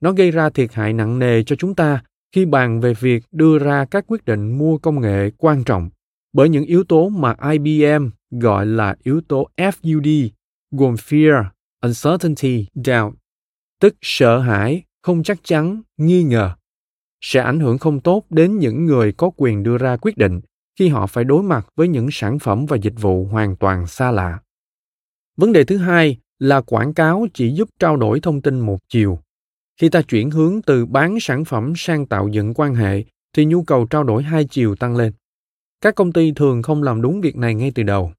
[0.00, 2.02] Nó gây ra thiệt hại nặng nề cho chúng ta
[2.34, 5.90] khi bàn về việc đưa ra các quyết định mua công nghệ quan trọng
[6.32, 10.28] bởi những yếu tố mà IBM gọi là yếu tố FUD,
[10.70, 11.44] gồm Fear,
[11.82, 13.14] Uncertainty, Doubt,
[13.80, 16.54] tức sợ hãi, không chắc chắn, nghi ngờ,
[17.20, 20.40] sẽ ảnh hưởng không tốt đến những người có quyền đưa ra quyết định
[20.78, 24.10] khi họ phải đối mặt với những sản phẩm và dịch vụ hoàn toàn xa
[24.10, 24.38] lạ.
[25.36, 29.18] Vấn đề thứ hai là quảng cáo chỉ giúp trao đổi thông tin một chiều.
[29.80, 33.04] Khi ta chuyển hướng từ bán sản phẩm sang tạo dựng quan hệ,
[33.36, 35.12] thì nhu cầu trao đổi hai chiều tăng lên.
[35.80, 38.12] Các công ty thường không làm đúng việc này ngay từ đầu.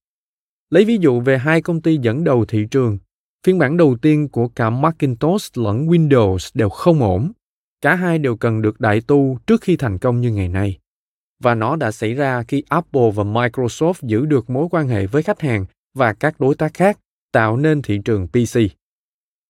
[0.69, 2.97] Lấy ví dụ về hai công ty dẫn đầu thị trường,
[3.45, 7.31] phiên bản đầu tiên của cả Macintosh lẫn Windows đều không ổn.
[7.81, 10.79] Cả hai đều cần được đại tu trước khi thành công như ngày nay
[11.43, 15.23] và nó đã xảy ra khi Apple và Microsoft giữ được mối quan hệ với
[15.23, 16.99] khách hàng và các đối tác khác,
[17.31, 18.59] tạo nên thị trường PC.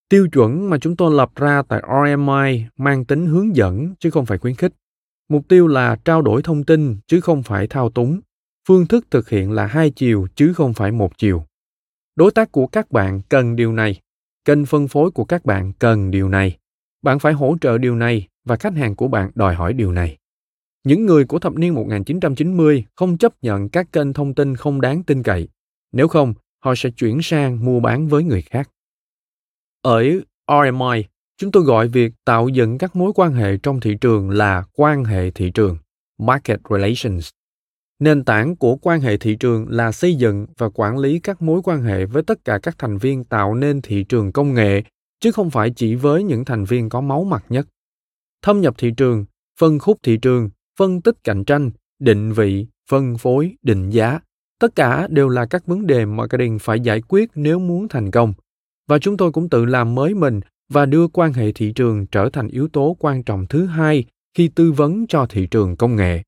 [0.10, 4.26] Tiêu chuẩn mà chúng tôi lập ra tại RMI mang tính hướng dẫn chứ không
[4.26, 4.74] phải khuyến khích.
[5.30, 8.20] Mục tiêu là trao đổi thông tin chứ không phải thao túng.
[8.68, 11.46] Phương thức thực hiện là hai chiều chứ không phải một chiều.
[12.16, 14.02] Đối tác của các bạn cần điều này,
[14.46, 16.58] kênh phân phối của các bạn cần điều này.
[17.02, 20.19] Bạn phải hỗ trợ điều này và khách hàng của bạn đòi hỏi điều này.
[20.84, 25.04] Những người của thập niên 1990 không chấp nhận các kênh thông tin không đáng
[25.04, 25.48] tin cậy.
[25.92, 28.70] Nếu không, họ sẽ chuyển sang mua bán với người khác.
[29.82, 30.04] Ở
[30.48, 31.06] RMI,
[31.38, 35.04] chúng tôi gọi việc tạo dựng các mối quan hệ trong thị trường là quan
[35.04, 35.78] hệ thị trường
[36.18, 37.30] market relations
[38.00, 41.62] nền tảng của quan hệ thị trường là xây dựng và quản lý các mối
[41.64, 44.84] quan hệ với tất cả các thành viên tạo nên thị trường công nghệ
[45.20, 47.68] chứ không phải chỉ với những thành viên có máu mặt nhất
[48.42, 49.26] thâm nhập thị trường
[49.60, 54.20] phân khúc thị trường phân tích cạnh tranh định vị phân phối định giá.
[54.60, 58.34] Tất cả đều là các vấn đề marketing phải giải quyết nếu muốn thành công.
[58.88, 60.40] Và chúng tôi cũng tự làm mới mình
[60.70, 64.06] và đưa quan hệ thị trường trở thành yếu tố quan trọng thứ hai
[64.38, 66.22] khi tư vấn cho thị trường công nghệ.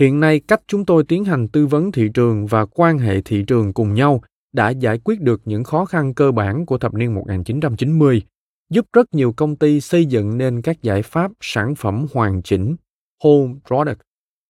[0.00, 3.44] Hiện nay cách chúng tôi tiến hành tư vấn thị trường và quan hệ thị
[3.46, 7.14] trường cùng nhau đã giải quyết được những khó khăn cơ bản của thập niên
[7.14, 8.22] 1990,
[8.70, 12.76] giúp rất nhiều công ty xây dựng nên các giải pháp sản phẩm hoàn chỉnh,
[13.22, 14.00] whole product,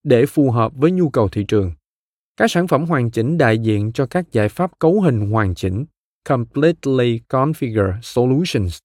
[0.04, 1.72] để phù hợp với nhu cầu thị trường.
[2.36, 5.84] Các sản phẩm hoàn chỉnh đại diện cho các giải pháp cấu hình hoàn chỉnh,
[6.28, 8.78] completely configured solutions.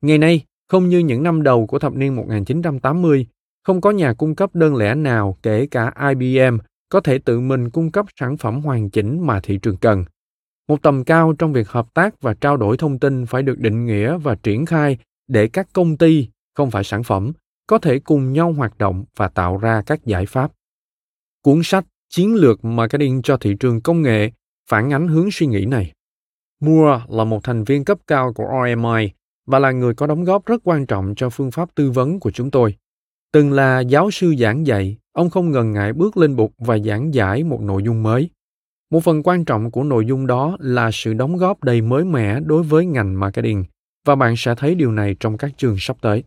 [0.00, 3.26] Ngày nay, không như những năm đầu của thập niên 1980,
[3.64, 6.58] không có nhà cung cấp đơn lẻ nào kể cả IBM
[6.88, 10.04] có thể tự mình cung cấp sản phẩm hoàn chỉnh mà thị trường cần.
[10.68, 13.86] Một tầm cao trong việc hợp tác và trao đổi thông tin phải được định
[13.86, 17.32] nghĩa và triển khai để các công ty, không phải sản phẩm,
[17.66, 20.52] có thể cùng nhau hoạt động và tạo ra các giải pháp.
[21.42, 24.30] Cuốn sách Chiến lược marketing cho thị trường công nghệ
[24.68, 25.92] phản ánh hướng suy nghĩ này.
[26.60, 29.10] Moore là một thành viên cấp cao của RMI
[29.46, 32.30] và là người có đóng góp rất quan trọng cho phương pháp tư vấn của
[32.30, 32.76] chúng tôi.
[33.32, 37.14] Từng là giáo sư giảng dạy, ông không ngần ngại bước lên bục và giảng
[37.14, 38.30] giải một nội dung mới.
[38.90, 42.40] Một phần quan trọng của nội dung đó là sự đóng góp đầy mới mẻ
[42.40, 43.64] đối với ngành marketing
[44.06, 46.24] và bạn sẽ thấy điều này trong các chương sắp tới.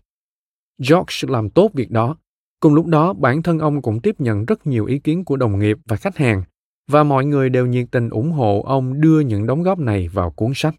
[0.80, 2.16] George làm tốt việc đó.
[2.60, 5.60] Cùng lúc đó, bản thân ông cũng tiếp nhận rất nhiều ý kiến của đồng
[5.60, 6.44] nghiệp và khách hàng
[6.88, 10.32] và mọi người đều nhiệt tình ủng hộ ông đưa những đóng góp này vào
[10.32, 10.76] cuốn sách.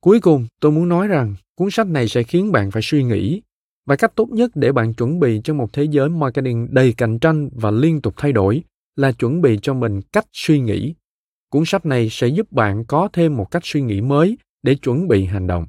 [0.00, 3.42] Cuối cùng, tôi muốn nói rằng cuốn sách này sẽ khiến bạn phải suy nghĩ
[3.86, 7.18] và cách tốt nhất để bạn chuẩn bị cho một thế giới marketing đầy cạnh
[7.18, 8.62] tranh và liên tục thay đổi
[8.96, 10.94] là chuẩn bị cho mình cách suy nghĩ.
[11.50, 15.08] Cuốn sách này sẽ giúp bạn có thêm một cách suy nghĩ mới để chuẩn
[15.08, 15.66] bị hành động.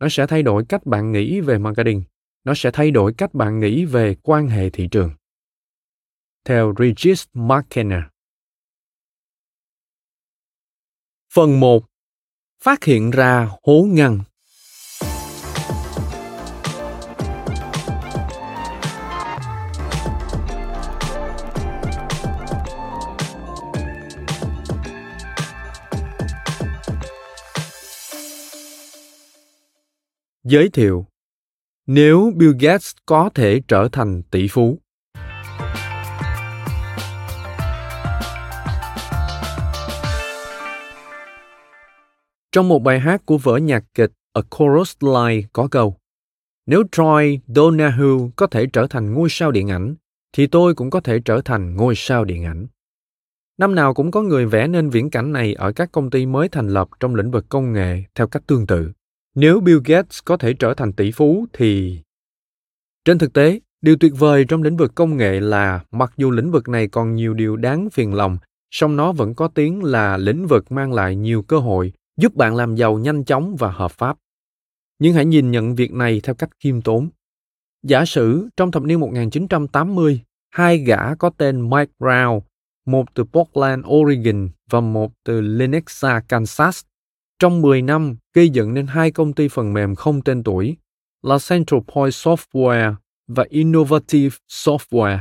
[0.00, 2.02] Nó sẽ thay đổi cách bạn nghĩ về marketing.
[2.44, 5.10] Nó sẽ thay đổi cách bạn nghĩ về quan hệ thị trường.
[6.44, 8.10] Theo Regis McKenna.
[11.34, 11.84] Phần 1.
[12.64, 14.18] Phát hiện ra hố ngăn
[30.44, 31.11] Giới thiệu
[31.94, 34.78] nếu Bill Gates có thể trở thành tỷ phú
[42.52, 45.96] Trong một bài hát của vở nhạc kịch A Chorus Line có câu
[46.66, 49.94] Nếu Troy Donahue có thể trở thành ngôi sao điện ảnh,
[50.32, 52.66] thì tôi cũng có thể trở thành ngôi sao điện ảnh.
[53.58, 56.48] Năm nào cũng có người vẽ nên viễn cảnh này ở các công ty mới
[56.48, 58.92] thành lập trong lĩnh vực công nghệ theo cách tương tự.
[59.34, 62.00] Nếu Bill Gates có thể trở thành tỷ phú thì...
[63.04, 66.50] Trên thực tế, điều tuyệt vời trong lĩnh vực công nghệ là mặc dù lĩnh
[66.50, 68.38] vực này còn nhiều điều đáng phiền lòng,
[68.70, 72.56] song nó vẫn có tiếng là lĩnh vực mang lại nhiều cơ hội giúp bạn
[72.56, 74.16] làm giàu nhanh chóng và hợp pháp.
[74.98, 77.08] Nhưng hãy nhìn nhận việc này theo cách khiêm tốn.
[77.82, 82.40] Giả sử trong thập niên 1980, hai gã có tên Mike Brown,
[82.86, 86.82] một từ Portland, Oregon và một từ Lenexa, Kansas,
[87.42, 90.76] trong 10 năm gây dựng nên hai công ty phần mềm không tên tuổi
[91.22, 92.94] là Central Point Software
[93.28, 95.18] và Innovative Software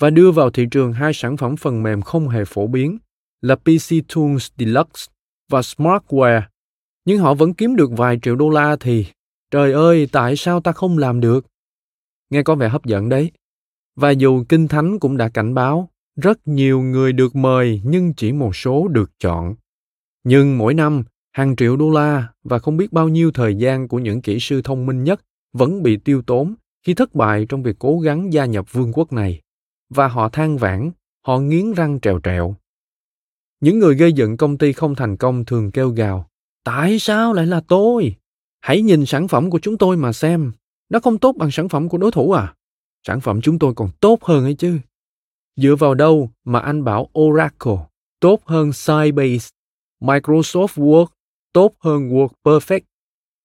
[0.00, 2.98] và đưa vào thị trường hai sản phẩm phần mềm không hề phổ biến
[3.40, 5.12] là PC Tools Deluxe
[5.50, 6.42] và Smartware.
[7.04, 9.06] Nhưng họ vẫn kiếm được vài triệu đô la thì
[9.50, 11.46] trời ơi, tại sao ta không làm được?
[12.30, 13.30] Nghe có vẻ hấp dẫn đấy.
[13.94, 18.32] Và dù Kinh Thánh cũng đã cảnh báo, rất nhiều người được mời nhưng chỉ
[18.32, 19.54] một số được chọn.
[20.24, 21.04] Nhưng mỗi năm,
[21.36, 24.62] hàng triệu đô la và không biết bao nhiêu thời gian của những kỹ sư
[24.62, 25.20] thông minh nhất
[25.52, 26.54] vẫn bị tiêu tốn
[26.86, 29.40] khi thất bại trong việc cố gắng gia nhập vương quốc này.
[29.90, 30.90] Và họ than vãn,
[31.26, 32.56] họ nghiến răng trèo trèo.
[33.60, 36.28] Những người gây dựng công ty không thành công thường kêu gào,
[36.64, 38.16] tại sao lại là tôi?
[38.60, 40.52] Hãy nhìn sản phẩm của chúng tôi mà xem,
[40.88, 42.54] nó không tốt bằng sản phẩm của đối thủ à?
[43.06, 44.78] Sản phẩm chúng tôi còn tốt hơn ấy chứ.
[45.56, 47.86] Dựa vào đâu mà anh bảo oracle
[48.20, 49.48] tốt hơn sybase,
[50.00, 51.06] microsoft word
[51.52, 52.80] tốt hơn WordPerfect.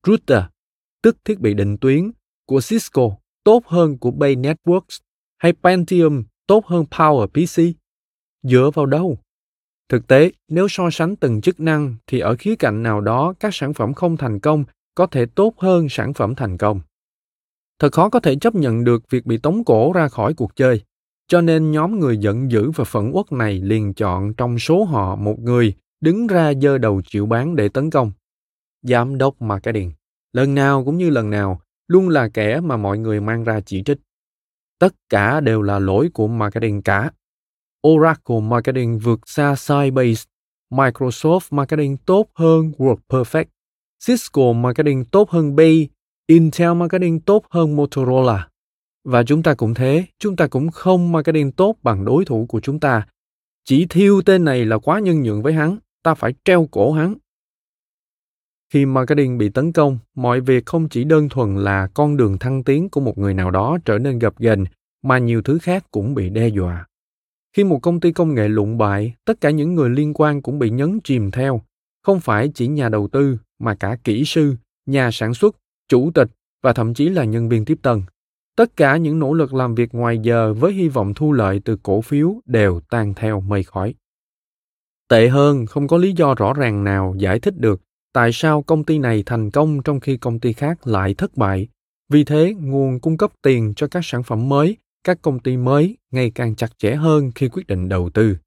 [0.07, 0.43] Router,
[1.01, 2.11] tức thiết bị định tuyến
[2.45, 3.09] của Cisco
[3.43, 4.99] tốt hơn của Bay Networks
[5.37, 7.73] hay Pentium tốt hơn PowerPC?
[8.43, 9.17] Dựa vào đâu?
[9.89, 13.55] Thực tế, nếu so sánh từng chức năng thì ở khía cạnh nào đó các
[13.55, 14.63] sản phẩm không thành công
[14.95, 16.79] có thể tốt hơn sản phẩm thành công.
[17.79, 20.81] Thật khó có thể chấp nhận được việc bị tống cổ ra khỏi cuộc chơi,
[21.27, 25.15] cho nên nhóm người giận dữ và phẫn uất này liền chọn trong số họ
[25.15, 28.11] một người đứng ra dơ đầu chịu bán để tấn công.
[28.81, 29.91] Giám đốc marketing,
[30.33, 33.83] lần nào cũng như lần nào, luôn là kẻ mà mọi người mang ra chỉ
[33.83, 33.97] trích.
[34.79, 37.11] Tất cả đều là lỗi của marketing cả.
[37.87, 40.25] Oracle Marketing vượt xa Sybase,
[40.71, 43.45] Microsoft Marketing tốt hơn WordPerfect,
[44.05, 45.89] Cisco Marketing tốt hơn Bay,
[46.27, 48.47] Intel Marketing tốt hơn Motorola.
[49.03, 52.59] Và chúng ta cũng thế, chúng ta cũng không marketing tốt bằng đối thủ của
[52.59, 53.07] chúng ta.
[53.65, 57.15] Chỉ thiêu tên này là quá nhân nhượng với hắn, ta phải treo cổ hắn.
[58.73, 62.63] Khi marketing bị tấn công, mọi việc không chỉ đơn thuần là con đường thăng
[62.63, 64.63] tiến của một người nào đó trở nên gập ghềnh,
[65.03, 66.85] mà nhiều thứ khác cũng bị đe dọa.
[67.53, 70.59] Khi một công ty công nghệ lụng bại, tất cả những người liên quan cũng
[70.59, 71.61] bị nhấn chìm theo,
[72.03, 75.55] không phải chỉ nhà đầu tư mà cả kỹ sư, nhà sản xuất,
[75.87, 76.27] chủ tịch
[76.63, 78.01] và thậm chí là nhân viên tiếp tân.
[78.55, 81.77] Tất cả những nỗ lực làm việc ngoài giờ với hy vọng thu lợi từ
[81.83, 83.93] cổ phiếu đều tan theo mây khói.
[85.11, 87.81] Tệ hơn, không có lý do rõ ràng nào giải thích được
[88.13, 91.67] tại sao công ty này thành công trong khi công ty khác lại thất bại.
[92.09, 95.97] Vì thế, nguồn cung cấp tiền cho các sản phẩm mới, các công ty mới
[96.11, 98.37] ngày càng chặt chẽ hơn khi quyết định đầu tư.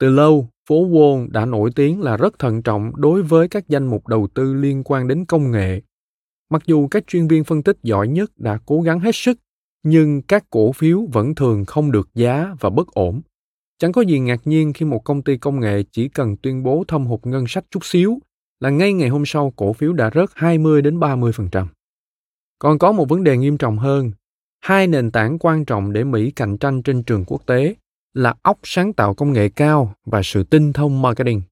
[0.00, 3.86] Từ lâu, phố Wall đã nổi tiếng là rất thận trọng đối với các danh
[3.86, 5.80] mục đầu tư liên quan đến công nghệ.
[6.50, 9.38] Mặc dù các chuyên viên phân tích giỏi nhất đã cố gắng hết sức,
[9.82, 13.20] nhưng các cổ phiếu vẫn thường không được giá và bất ổn.
[13.78, 16.84] Chẳng có gì ngạc nhiên khi một công ty công nghệ chỉ cần tuyên bố
[16.88, 18.18] thâm hụt ngân sách chút xíu
[18.60, 21.66] là ngay ngày hôm sau cổ phiếu đã rớt 20 đến 30%.
[22.58, 24.10] Còn có một vấn đề nghiêm trọng hơn,
[24.60, 27.74] hai nền tảng quan trọng để Mỹ cạnh tranh trên trường quốc tế
[28.14, 31.42] là óc sáng tạo công nghệ cao và sự tinh thông marketing.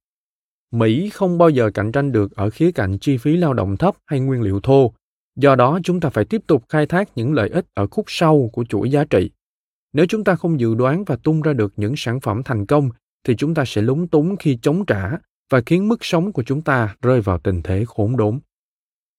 [0.72, 3.96] Mỹ không bao giờ cạnh tranh được ở khía cạnh chi phí lao động thấp
[4.06, 4.92] hay nguyên liệu thô,
[5.36, 8.50] do đó chúng ta phải tiếp tục khai thác những lợi ích ở khúc sau
[8.52, 9.30] của chuỗi giá trị.
[9.96, 12.90] Nếu chúng ta không dự đoán và tung ra được những sản phẩm thành công
[13.24, 15.10] thì chúng ta sẽ lúng túng khi chống trả
[15.50, 18.40] và khiến mức sống của chúng ta rơi vào tình thế khốn đốn.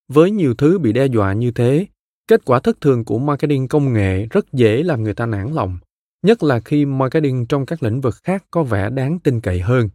[0.07, 1.85] Với nhiều thứ bị đe dọa như thế,
[2.27, 5.77] kết quả thất thường của marketing công nghệ rất dễ làm người ta nản lòng,
[6.21, 9.89] nhất là khi marketing trong các lĩnh vực khác có vẻ đáng tin cậy hơn.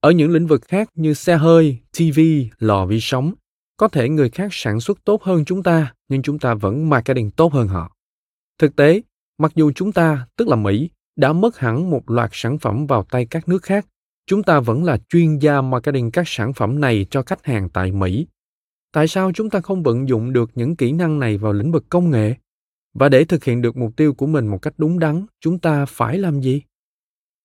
[0.00, 2.20] Ở những lĩnh vực khác như xe hơi, TV,
[2.58, 3.34] lò vi sóng,
[3.76, 7.30] có thể người khác sản xuất tốt hơn chúng ta, nhưng chúng ta vẫn marketing
[7.30, 7.96] tốt hơn họ.
[8.58, 9.02] Thực tế,
[9.38, 13.04] mặc dù chúng ta, tức là Mỹ, đã mất hẳn một loạt sản phẩm vào
[13.10, 13.86] tay các nước khác,
[14.26, 17.92] chúng ta vẫn là chuyên gia marketing các sản phẩm này cho khách hàng tại
[17.92, 18.26] Mỹ.
[18.92, 21.84] Tại sao chúng ta không vận dụng được những kỹ năng này vào lĩnh vực
[21.88, 22.34] công nghệ?
[22.94, 25.84] Và để thực hiện được mục tiêu của mình một cách đúng đắn, chúng ta
[25.86, 26.62] phải làm gì?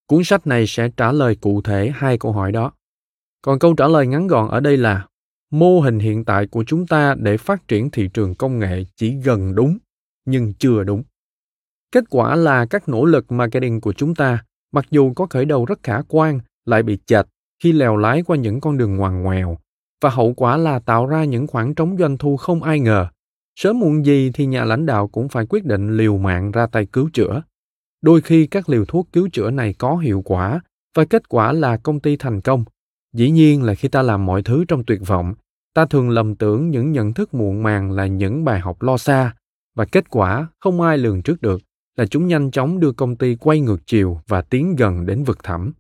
[0.08, 2.72] Cuốn sách này sẽ trả lời cụ thể hai câu hỏi đó.
[3.42, 5.08] Còn câu trả lời ngắn gọn ở đây là
[5.52, 9.16] mô hình hiện tại của chúng ta để phát triển thị trường công nghệ chỉ
[9.16, 9.78] gần đúng
[10.26, 11.04] nhưng chưa đúng
[11.92, 15.66] kết quả là các nỗ lực marketing của chúng ta, mặc dù có khởi đầu
[15.66, 17.26] rất khả quan, lại bị chệch
[17.64, 19.58] khi lèo lái qua những con đường ngoằn ngoèo.
[20.02, 23.08] Và hậu quả là tạo ra những khoảng trống doanh thu không ai ngờ.
[23.56, 26.86] Sớm muộn gì thì nhà lãnh đạo cũng phải quyết định liều mạng ra tay
[26.86, 27.42] cứu chữa.
[28.02, 30.62] Đôi khi các liều thuốc cứu chữa này có hiệu quả,
[30.98, 32.66] và kết quả là công ty thành công.
[33.14, 35.34] Dĩ nhiên là khi ta làm mọi thứ trong tuyệt vọng,
[35.74, 39.36] ta thường lầm tưởng những nhận thức muộn màng là những bài học lo xa,
[39.76, 41.62] và kết quả không ai lường trước được
[42.02, 45.44] là chúng nhanh chóng đưa công ty quay ngược chiều và tiến gần đến vực
[45.44, 45.74] thẳm.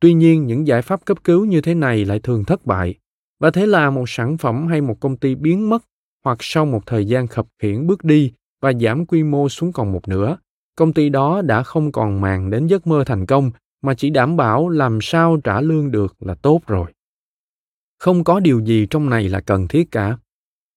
[0.00, 2.94] Tuy nhiên, những giải pháp cấp cứu như thế này lại thường thất bại.
[3.40, 5.84] Và thế là một sản phẩm hay một công ty biến mất,
[6.24, 8.32] hoặc sau một thời gian khập khiễng bước đi
[8.62, 10.36] và giảm quy mô xuống còn một nửa,
[10.76, 13.50] công ty đó đã không còn màng đến giấc mơ thành công,
[13.82, 16.92] mà chỉ đảm bảo làm sao trả lương được là tốt rồi.
[17.98, 20.18] Không có điều gì trong này là cần thiết cả.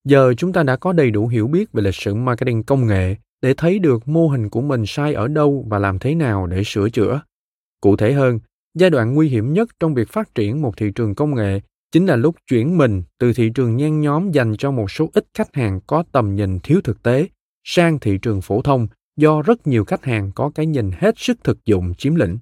[0.05, 3.15] Giờ chúng ta đã có đầy đủ hiểu biết về lịch sử marketing công nghệ
[3.41, 6.63] để thấy được mô hình của mình sai ở đâu và làm thế nào để
[6.65, 7.21] sửa chữa
[7.81, 8.39] cụ thể hơn
[8.73, 11.59] giai đoạn nguy hiểm nhất trong việc phát triển một thị trường công nghệ
[11.91, 15.25] chính là lúc chuyển mình từ thị trường nhen nhóm dành cho một số ít
[15.33, 17.27] khách hàng có tầm nhìn thiếu thực tế
[17.63, 18.87] sang thị trường phổ thông
[19.17, 22.37] do rất nhiều khách hàng có cái nhìn hết sức thực dụng chiếm lĩnh.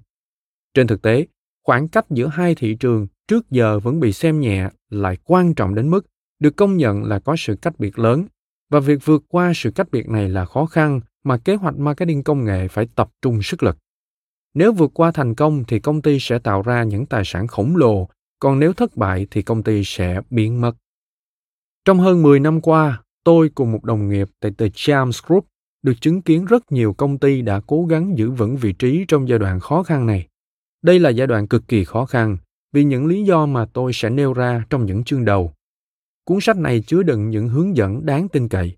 [0.74, 1.26] Trên thực tế,
[1.64, 5.74] khoảng cách giữa hai thị trường trước giờ vẫn bị xem nhẹ lại quan trọng
[5.74, 6.06] đến mức
[6.38, 8.26] được công nhận là có sự cách biệt lớn
[8.70, 12.22] và việc vượt qua sự cách biệt này là khó khăn mà kế hoạch marketing
[12.22, 13.78] công nghệ phải tập trung sức lực.
[14.54, 17.76] Nếu vượt qua thành công thì công ty sẽ tạo ra những tài sản khổng
[17.76, 18.08] lồ,
[18.40, 20.72] còn nếu thất bại thì công ty sẽ biến mất.
[21.84, 25.46] Trong hơn 10 năm qua, tôi cùng một đồng nghiệp tại The Charms Group
[25.82, 29.28] được chứng kiến rất nhiều công ty đã cố gắng giữ vững vị trí trong
[29.28, 30.28] giai đoạn khó khăn này.
[30.82, 32.36] Đây là giai đoạn cực kỳ khó khăn
[32.72, 35.52] vì những lý do mà tôi sẽ nêu ra trong những chương đầu
[36.28, 38.76] cuốn sách này chứa đựng những hướng dẫn đáng tin cậy.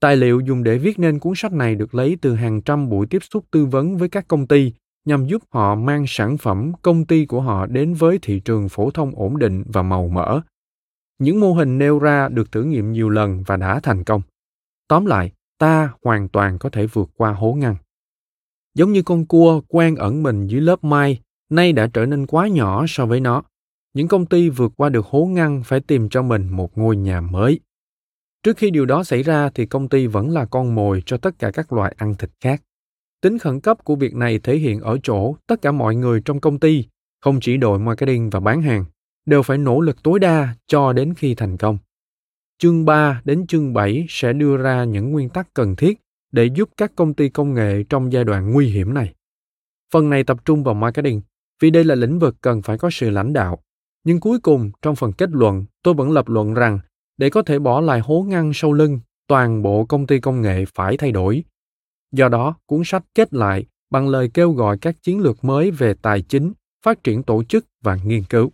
[0.00, 3.06] Tài liệu dùng để viết nên cuốn sách này được lấy từ hàng trăm buổi
[3.06, 4.72] tiếp xúc tư vấn với các công ty
[5.04, 8.90] nhằm giúp họ mang sản phẩm công ty của họ đến với thị trường phổ
[8.90, 10.40] thông ổn định và màu mỡ.
[11.18, 14.22] Những mô hình nêu ra được thử nghiệm nhiều lần và đã thành công.
[14.88, 17.76] Tóm lại, ta hoàn toàn có thể vượt qua hố ngăn.
[18.74, 21.20] Giống như con cua quen ẩn mình dưới lớp mai,
[21.50, 23.42] nay đã trở nên quá nhỏ so với nó.
[23.98, 27.20] Những công ty vượt qua được hố ngăn phải tìm cho mình một ngôi nhà
[27.20, 27.60] mới.
[28.42, 31.38] Trước khi điều đó xảy ra thì công ty vẫn là con mồi cho tất
[31.38, 32.62] cả các loại ăn thịt khác.
[33.20, 36.40] Tính khẩn cấp của việc này thể hiện ở chỗ tất cả mọi người trong
[36.40, 36.84] công ty,
[37.20, 38.84] không chỉ đội marketing và bán hàng,
[39.26, 41.78] đều phải nỗ lực tối đa cho đến khi thành công.
[42.58, 45.98] Chương 3 đến chương 7 sẽ đưa ra những nguyên tắc cần thiết
[46.32, 49.14] để giúp các công ty công nghệ trong giai đoạn nguy hiểm này.
[49.92, 51.20] Phần này tập trung vào marketing
[51.60, 53.58] vì đây là lĩnh vực cần phải có sự lãnh đạo.
[54.04, 56.78] Nhưng cuối cùng, trong phần kết luận, tôi vẫn lập luận rằng
[57.16, 60.64] để có thể bỏ lại hố ngăn sau lưng, toàn bộ công ty công nghệ
[60.74, 61.44] phải thay đổi.
[62.12, 65.94] Do đó, cuốn sách kết lại bằng lời kêu gọi các chiến lược mới về
[66.02, 66.52] tài chính,
[66.84, 68.52] phát triển tổ chức và nghiên cứu.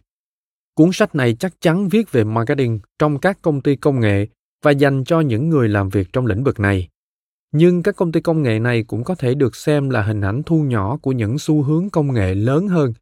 [0.75, 4.27] Cuốn sách này chắc chắn viết về marketing trong các công ty công nghệ
[4.63, 6.89] và dành cho những người làm việc trong lĩnh vực này.
[7.53, 10.43] Nhưng các công ty công nghệ này cũng có thể được xem là hình ảnh
[10.47, 12.93] thu nhỏ của những xu hướng công nghệ lớn hơn.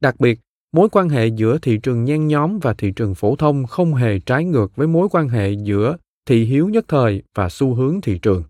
[0.00, 0.40] Đặc biệt,
[0.72, 4.18] mối quan hệ giữa thị trường nhen nhóm và thị trường phổ thông không hề
[4.18, 5.96] trái ngược với mối quan hệ giữa
[6.26, 8.44] thị hiếu nhất thời và xu hướng thị trường.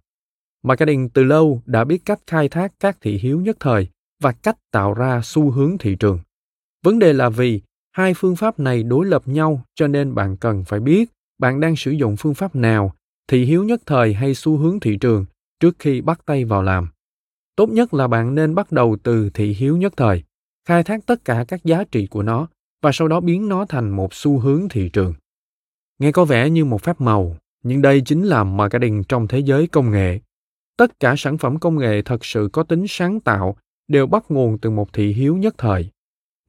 [0.62, 3.88] Marketing từ lâu đã biết cách khai thác các thị hiếu nhất thời
[4.22, 6.18] và cách tạo ra xu hướng thị trường.
[6.84, 7.60] Vấn đề là vì
[7.92, 11.76] hai phương pháp này đối lập nhau cho nên bạn cần phải biết bạn đang
[11.76, 12.94] sử dụng phương pháp nào,
[13.28, 15.24] thị hiếu nhất thời hay xu hướng thị trường
[15.60, 16.88] trước khi bắt tay vào làm.
[17.56, 20.22] Tốt nhất là bạn nên bắt đầu từ thị hiếu nhất thời,
[20.68, 22.48] khai thác tất cả các giá trị của nó
[22.82, 25.14] và sau đó biến nó thành một xu hướng thị trường.
[25.98, 29.66] Nghe có vẻ như một phép màu, nhưng đây chính là marketing trong thế giới
[29.66, 30.20] công nghệ.
[30.76, 33.56] Tất cả sản phẩm công nghệ thật sự có tính sáng tạo
[33.88, 35.90] đều bắt nguồn từ một thị hiếu nhất thời.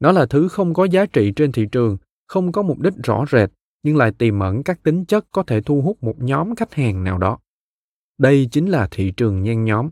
[0.00, 1.96] Nó là thứ không có giá trị trên thị trường,
[2.26, 3.50] không có mục đích rõ rệt,
[3.82, 7.04] nhưng lại tiềm ẩn các tính chất có thể thu hút một nhóm khách hàng
[7.04, 7.38] nào đó.
[8.18, 9.88] Đây chính là thị trường nhen nhóm.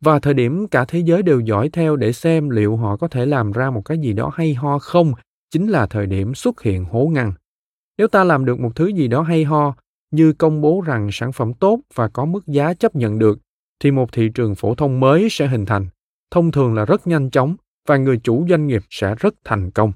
[0.00, 3.26] Và thời điểm cả thế giới đều dõi theo để xem liệu họ có thể
[3.26, 5.12] làm ra một cái gì đó hay ho không,
[5.50, 7.32] chính là thời điểm xuất hiện hố ngăn.
[7.98, 9.74] Nếu ta làm được một thứ gì đó hay ho,
[10.10, 13.38] như công bố rằng sản phẩm tốt và có mức giá chấp nhận được,
[13.80, 15.86] thì một thị trường phổ thông mới sẽ hình thành.
[16.30, 17.56] Thông thường là rất nhanh chóng
[17.88, 19.92] và người chủ doanh nghiệp sẽ rất thành công.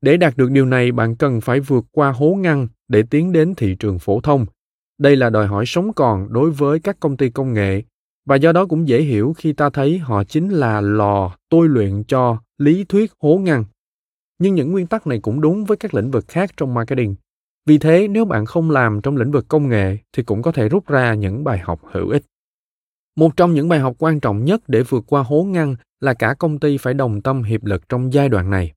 [0.00, 3.54] Để đạt được điều này, bạn cần phải vượt qua hố ngăn để tiến đến
[3.54, 4.46] thị trường phổ thông.
[4.98, 7.82] Đây là đòi hỏi sống còn đối với các công ty công nghệ
[8.28, 12.04] và do đó cũng dễ hiểu khi ta thấy họ chính là lò tôi luyện
[12.04, 13.64] cho lý thuyết hố ngăn.
[14.38, 17.14] Nhưng những nguyên tắc này cũng đúng với các lĩnh vực khác trong marketing.
[17.66, 20.68] Vì thế, nếu bạn không làm trong lĩnh vực công nghệ thì cũng có thể
[20.68, 22.22] rút ra những bài học hữu ích.
[23.16, 26.34] Một trong những bài học quan trọng nhất để vượt qua hố ngăn là cả
[26.38, 28.72] công ty phải đồng tâm hiệp lực trong giai đoạn này.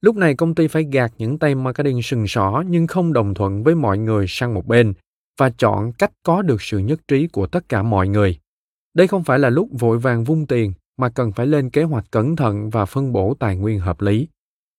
[0.00, 3.62] Lúc này công ty phải gạt những tay marketing sừng sỏ nhưng không đồng thuận
[3.62, 4.92] với mọi người sang một bên
[5.40, 8.38] và chọn cách có được sự nhất trí của tất cả mọi người.
[8.94, 12.10] Đây không phải là lúc vội vàng vung tiền mà cần phải lên kế hoạch
[12.10, 14.28] cẩn thận và phân bổ tài nguyên hợp lý.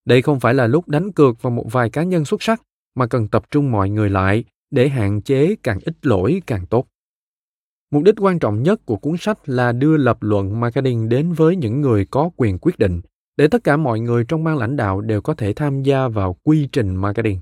[0.06, 2.62] Đây không phải là lúc đánh cược vào một vài cá nhân xuất sắc
[2.96, 6.86] mà cần tập trung mọi người lại để hạn chế càng ít lỗi càng tốt.
[7.92, 11.56] Mục đích quan trọng nhất của cuốn sách là đưa lập luận marketing đến với
[11.56, 13.02] những người có quyền quyết định
[13.38, 16.38] để tất cả mọi người trong ban lãnh đạo đều có thể tham gia vào
[16.44, 17.40] quy trình marketing.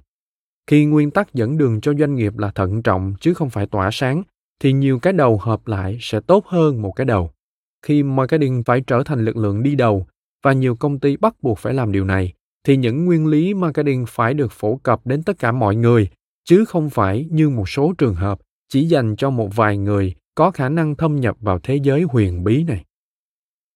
[0.67, 3.89] Khi nguyên tắc dẫn đường cho doanh nghiệp là thận trọng chứ không phải tỏa
[3.91, 4.23] sáng,
[4.63, 7.31] thì nhiều cái đầu hợp lại sẽ tốt hơn một cái đầu.
[7.85, 10.07] Khi marketing phải trở thành lực lượng đi đầu
[10.43, 12.33] và nhiều công ty bắt buộc phải làm điều này,
[12.63, 16.09] thì những nguyên lý marketing phải được phổ cập đến tất cả mọi người,
[16.45, 18.39] chứ không phải như một số trường hợp
[18.69, 22.43] chỉ dành cho một vài người có khả năng thâm nhập vào thế giới huyền
[22.43, 22.85] bí này.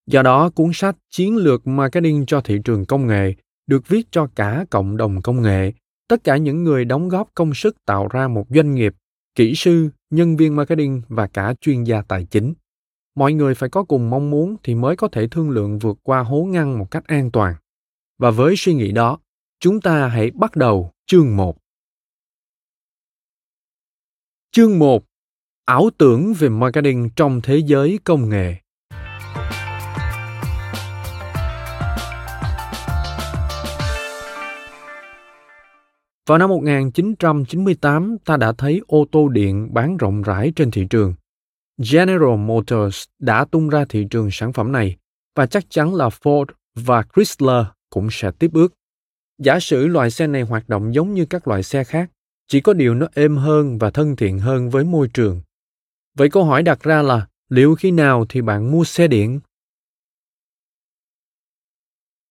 [0.08, 3.34] Do đó, cuốn sách Chiến lược Marketing cho thị trường công nghệ
[3.68, 5.72] được viết cho cả cộng đồng công nghệ,
[6.08, 8.94] tất cả những người đóng góp công sức tạo ra một doanh nghiệp,
[9.38, 12.54] kỹ sư, nhân viên marketing và cả chuyên gia tài chính.
[13.16, 16.24] Mọi người phải có cùng mong muốn thì mới có thể thương lượng vượt qua
[16.24, 17.56] hố ngăn một cách an toàn.
[18.18, 19.20] Và với suy nghĩ đó,
[19.60, 21.58] chúng ta hãy bắt đầu chương 1.
[24.52, 25.04] Chương 1.
[25.66, 28.56] Ảo tưởng về marketing trong thế giới công nghệ.
[36.28, 41.14] Vào năm 1998, ta đã thấy ô tô điện bán rộng rãi trên thị trường.
[41.92, 44.98] General Motors đã tung ra thị trường sản phẩm này
[45.36, 48.74] và chắc chắn là Ford và Chrysler cũng sẽ tiếp bước.
[49.38, 52.10] Giả sử loại xe này hoạt động giống như các loại xe khác,
[52.48, 55.42] chỉ có điều nó êm hơn và thân thiện hơn với môi trường
[56.18, 59.40] vậy câu hỏi đặt ra là liệu khi nào thì bạn mua xe điện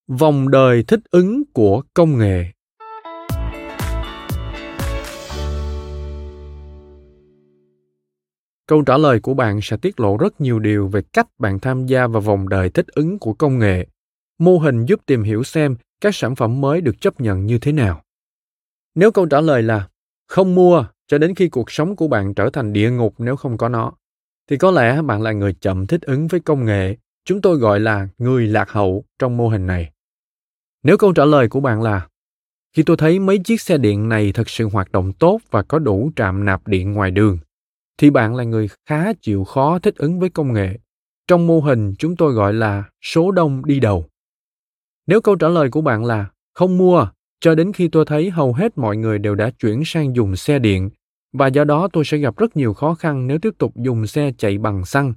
[0.09, 2.45] vòng đời thích ứng của công nghệ
[8.67, 11.87] câu trả lời của bạn sẽ tiết lộ rất nhiều điều về cách bạn tham
[11.87, 13.87] gia vào vòng đời thích ứng của công nghệ,
[14.39, 17.73] mô hình giúp tìm hiểu xem các sản phẩm mới được chấp nhận như thế
[17.73, 18.03] nào.
[18.95, 19.89] Nếu câu trả lời là
[20.29, 23.59] không mua cho đến khi cuộc sống của bạn trở thành địa ngục nếu không
[23.59, 23.93] có nó,
[24.51, 27.81] thì có lẽ bạn là người chậm thích ứng với công nghệ, chúng tôi gọi
[27.81, 29.91] là người lạc hậu trong mô hình này.
[30.83, 32.09] Nếu câu trả lời của bạn là
[32.73, 35.79] khi tôi thấy mấy chiếc xe điện này thật sự hoạt động tốt và có
[35.79, 37.39] đủ trạm nạp điện ngoài đường
[37.99, 40.79] thì bạn là người khá chịu khó thích ứng với công nghệ.
[41.29, 44.07] Trong mô hình, chúng tôi gọi là số đông đi đầu.
[45.07, 47.09] Nếu câu trả lời của bạn là không mua,
[47.41, 50.59] cho đến khi tôi thấy hầu hết mọi người đều đã chuyển sang dùng xe
[50.59, 50.91] điện,
[51.33, 54.33] và do đó tôi sẽ gặp rất nhiều khó khăn nếu tiếp tục dùng xe
[54.39, 55.15] chạy bằng xăng,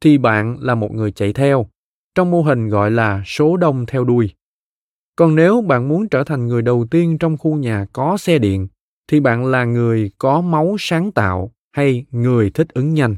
[0.00, 1.66] thì bạn là một người chạy theo.
[2.14, 4.30] Trong mô hình gọi là số đông theo đuôi.
[5.16, 8.68] Còn nếu bạn muốn trở thành người đầu tiên trong khu nhà có xe điện,
[9.08, 13.16] thì bạn là người có máu sáng tạo hay người thích ứng nhanh.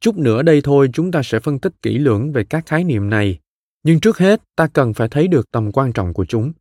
[0.00, 3.10] Chút nữa đây thôi chúng ta sẽ phân tích kỹ lưỡng về các khái niệm
[3.10, 3.38] này.
[3.82, 6.52] Nhưng trước hết, ta cần phải thấy được tầm quan trọng của chúng.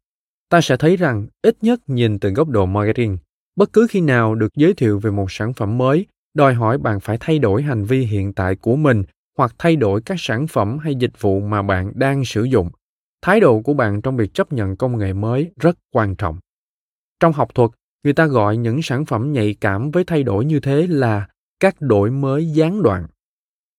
[0.49, 3.17] Ta sẽ thấy rằng, ít nhất nhìn từ góc độ marketing,
[3.55, 6.99] bất cứ khi nào được giới thiệu về một sản phẩm mới, đòi hỏi bạn
[6.99, 9.03] phải thay đổi hành vi hiện tại của mình,
[9.37, 12.69] hoặc thay đổi các sản phẩm hay dịch vụ mà bạn đang sử dụng.
[13.21, 16.39] Thái độ của bạn trong việc chấp nhận công nghệ mới rất quan trọng.
[17.19, 17.71] Trong học thuật
[18.03, 21.27] người ta gọi những sản phẩm nhạy cảm với thay đổi như thế là
[21.59, 23.07] các đổi mới gián đoạn.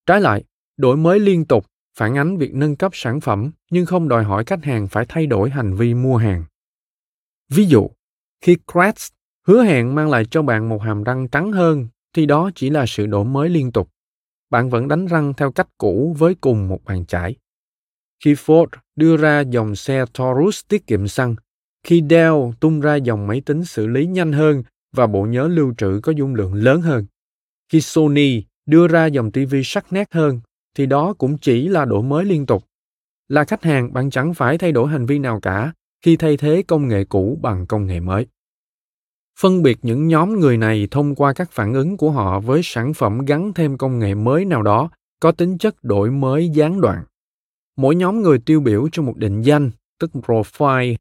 [0.07, 0.45] Trái lại,
[0.77, 1.67] đổi mới liên tục
[1.99, 5.27] phản ánh việc nâng cấp sản phẩm nhưng không đòi hỏi khách hàng phải thay
[5.27, 6.45] đổi hành vi mua hàng.
[7.49, 7.91] Ví dụ,
[8.41, 9.13] khi crest
[9.47, 12.85] hứa hẹn mang lại cho bạn một hàm răng trắng hơn thì đó chỉ là
[12.87, 13.89] sự đổi mới liên tục.
[14.51, 17.37] Bạn vẫn đánh răng theo cách cũ với cùng một bàn chải.
[18.25, 18.67] Khi ford
[18.97, 21.35] đưa ra dòng xe taurus tiết kiệm xăng
[21.83, 24.63] khi Dell tung ra dòng máy tính xử lý nhanh hơn
[24.93, 27.07] và bộ nhớ lưu trữ có dung lượng lớn hơn.
[27.73, 30.41] Khi Sony đưa ra dòng TV sắc nét hơn,
[30.75, 32.65] thì đó cũng chỉ là đổi mới liên tục.
[33.29, 35.73] Là khách hàng, bạn chẳng phải thay đổi hành vi nào cả
[36.05, 38.27] khi thay thế công nghệ cũ bằng công nghệ mới.
[39.41, 42.95] Phân biệt những nhóm người này thông qua các phản ứng của họ với sản
[42.95, 47.05] phẩm gắn thêm công nghệ mới nào đó có tính chất đổi mới gián đoạn.
[47.77, 49.71] Mỗi nhóm người tiêu biểu cho một định danh,
[50.01, 50.97] tức profile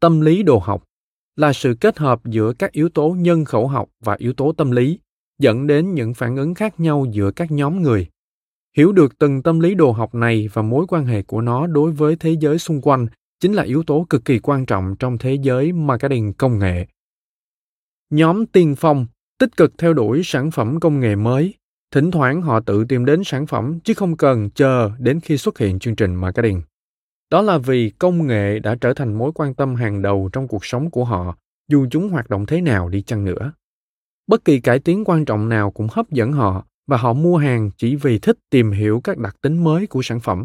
[0.00, 0.84] tâm lý đồ học
[1.36, 4.70] là sự kết hợp giữa các yếu tố nhân khẩu học và yếu tố tâm
[4.70, 4.98] lý,
[5.38, 8.06] dẫn đến những phản ứng khác nhau giữa các nhóm người.
[8.76, 11.92] Hiểu được từng tâm lý đồ học này và mối quan hệ của nó đối
[11.92, 13.06] với thế giới xung quanh
[13.40, 16.86] chính là yếu tố cực kỳ quan trọng trong thế giới marketing công nghệ.
[18.10, 19.06] Nhóm tiên phong
[19.38, 21.54] tích cực theo đuổi sản phẩm công nghệ mới,
[21.90, 25.58] thỉnh thoảng họ tự tìm đến sản phẩm chứ không cần chờ đến khi xuất
[25.58, 26.62] hiện chương trình marketing
[27.30, 30.64] đó là vì công nghệ đã trở thành mối quan tâm hàng đầu trong cuộc
[30.64, 31.36] sống của họ,
[31.68, 33.52] dù chúng hoạt động thế nào đi chăng nữa.
[34.26, 37.70] Bất kỳ cải tiến quan trọng nào cũng hấp dẫn họ, và họ mua hàng
[37.76, 40.44] chỉ vì thích tìm hiểu các đặc tính mới của sản phẩm.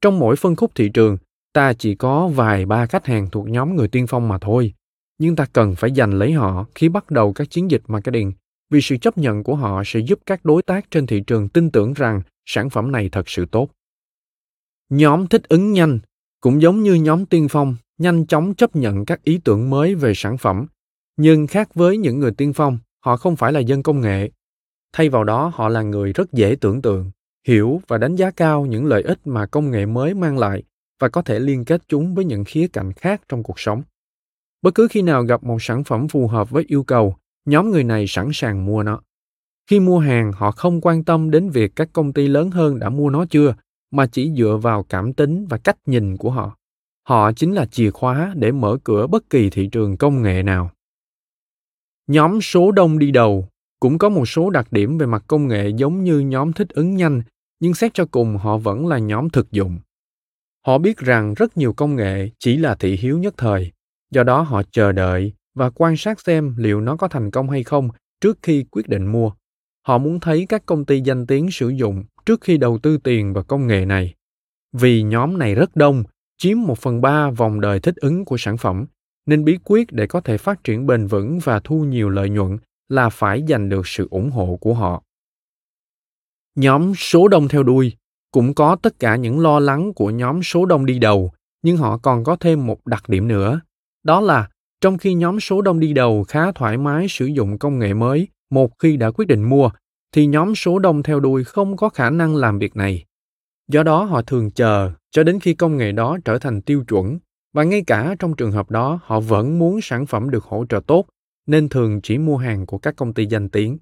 [0.00, 1.16] Trong mỗi phân khúc thị trường,
[1.52, 4.74] ta chỉ có vài ba khách hàng thuộc nhóm người tiên phong mà thôi.
[5.18, 8.32] Nhưng ta cần phải giành lấy họ khi bắt đầu các chiến dịch marketing,
[8.70, 11.70] vì sự chấp nhận của họ sẽ giúp các đối tác trên thị trường tin
[11.70, 13.68] tưởng rằng sản phẩm này thật sự tốt
[14.90, 15.98] nhóm thích ứng nhanh,
[16.40, 20.12] cũng giống như nhóm tiên phong, nhanh chóng chấp nhận các ý tưởng mới về
[20.16, 20.66] sản phẩm.
[21.16, 24.30] Nhưng khác với những người tiên phong, họ không phải là dân công nghệ.
[24.92, 27.10] Thay vào đó, họ là người rất dễ tưởng tượng,
[27.46, 30.62] hiểu và đánh giá cao những lợi ích mà công nghệ mới mang lại
[31.00, 33.82] và có thể liên kết chúng với những khía cạnh khác trong cuộc sống.
[34.62, 37.84] Bất cứ khi nào gặp một sản phẩm phù hợp với yêu cầu, nhóm người
[37.84, 39.00] này sẵn sàng mua nó.
[39.70, 42.88] Khi mua hàng, họ không quan tâm đến việc các công ty lớn hơn đã
[42.88, 43.54] mua nó chưa
[43.90, 46.56] mà chỉ dựa vào cảm tính và cách nhìn của họ.
[47.08, 50.70] Họ chính là chìa khóa để mở cửa bất kỳ thị trường công nghệ nào.
[52.06, 53.48] Nhóm số đông đi đầu.
[53.80, 56.96] Cũng có một số đặc điểm về mặt công nghệ giống như nhóm thích ứng
[56.96, 57.22] nhanh,
[57.60, 59.78] nhưng xét cho cùng họ vẫn là nhóm thực dụng.
[60.66, 63.72] Họ biết rằng rất nhiều công nghệ chỉ là thị hiếu nhất thời.
[64.10, 67.62] Do đó họ chờ đợi và quan sát xem liệu nó có thành công hay
[67.62, 67.88] không
[68.20, 69.30] trước khi quyết định mua
[69.88, 73.32] họ muốn thấy các công ty danh tiếng sử dụng trước khi đầu tư tiền
[73.32, 74.14] vào công nghệ này.
[74.72, 76.04] Vì nhóm này rất đông,
[76.38, 78.86] chiếm một phần ba vòng đời thích ứng của sản phẩm,
[79.26, 82.58] nên bí quyết để có thể phát triển bền vững và thu nhiều lợi nhuận
[82.88, 85.02] là phải giành được sự ủng hộ của họ.
[86.54, 87.92] Nhóm số đông theo đuôi
[88.30, 91.32] cũng có tất cả những lo lắng của nhóm số đông đi đầu,
[91.62, 93.60] nhưng họ còn có thêm một đặc điểm nữa,
[94.02, 94.48] đó là
[94.80, 98.28] trong khi nhóm số đông đi đầu khá thoải mái sử dụng công nghệ mới
[98.50, 99.70] một khi đã quyết định mua,
[100.12, 103.04] thì nhóm số đông theo đuôi không có khả năng làm việc này.
[103.68, 107.18] Do đó họ thường chờ cho đến khi công nghệ đó trở thành tiêu chuẩn,
[107.52, 110.80] và ngay cả trong trường hợp đó họ vẫn muốn sản phẩm được hỗ trợ
[110.86, 111.06] tốt,
[111.46, 113.78] nên thường chỉ mua hàng của các công ty danh tiếng.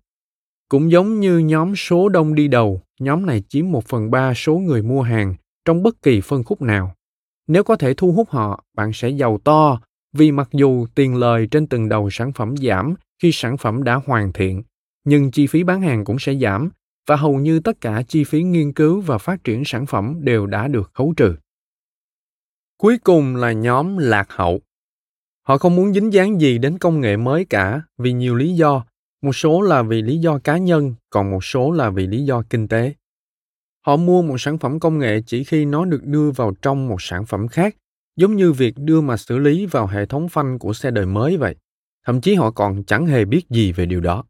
[0.69, 4.59] Cũng giống như nhóm số đông đi đầu, nhóm này chiếm một phần ba số
[4.59, 6.95] người mua hàng trong bất kỳ phân khúc nào.
[7.47, 9.81] Nếu có thể thu hút họ, bạn sẽ giàu to,
[10.13, 13.95] vì mặc dù tiền lời trên từng đầu sản phẩm giảm khi sản phẩm đã
[13.95, 14.63] hoàn thiện,
[15.05, 16.71] nhưng chi phí bán hàng cũng sẽ giảm
[17.07, 20.47] và hầu như tất cả chi phí nghiên cứu và phát triển sản phẩm đều
[20.47, 21.37] đã được khấu trừ.
[22.79, 24.61] Cuối cùng là nhóm lạc hậu.
[25.43, 28.85] Họ không muốn dính dáng gì đến công nghệ mới cả vì nhiều lý do,
[29.23, 32.43] một số là vì lý do cá nhân, còn một số là vì lý do
[32.51, 32.95] kinh tế.
[33.87, 37.03] Họ mua một sản phẩm công nghệ chỉ khi nó được đưa vào trong một
[37.03, 37.77] sản phẩm khác,
[38.17, 41.37] giống như việc đưa mà xử lý vào hệ thống phanh của xe đời mới
[41.37, 41.57] vậy
[42.07, 44.25] thậm chí họ còn chẳng hề biết gì về điều đó.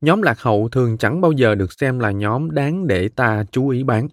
[0.00, 3.68] Nhóm lạc hậu thường chẳng bao giờ được xem là nhóm đáng để ta chú
[3.68, 4.08] ý bán.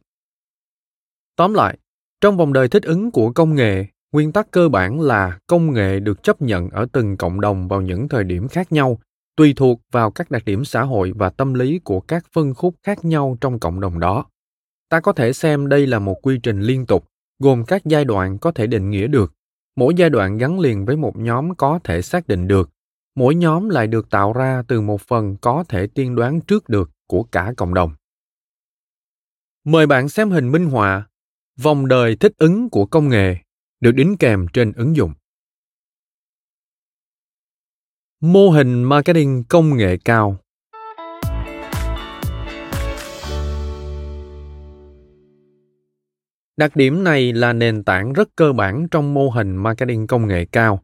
[1.36, 1.78] Tóm lại,
[2.22, 6.00] trong vòng đời thích ứng của công nghệ, nguyên tắc cơ bản là công nghệ
[6.00, 9.00] được chấp nhận ở từng cộng đồng vào những thời điểm khác nhau,
[9.36, 12.76] tùy thuộc vào các đặc điểm xã hội và tâm lý của các phân khúc
[12.84, 14.26] khác nhau trong cộng đồng đó.
[14.90, 17.06] Ta có thể xem đây là một quy trình liên tục,
[17.40, 19.34] gồm các giai đoạn có thể định nghĩa được.
[19.76, 22.70] Mỗi giai đoạn gắn liền với một nhóm có thể xác định được
[23.16, 26.92] mỗi nhóm lại được tạo ra từ một phần có thể tiên đoán trước được
[27.08, 27.96] của cả cộng đồng.
[29.64, 31.08] Mời bạn xem hình minh họa,
[31.62, 33.36] vòng đời thích ứng của công nghệ,
[33.80, 35.14] được đính kèm trên ứng dụng.
[38.20, 40.38] Mô hình marketing công nghệ cao.
[46.58, 50.46] Đặc điểm này là nền tảng rất cơ bản trong mô hình marketing công nghệ
[50.46, 50.84] cao.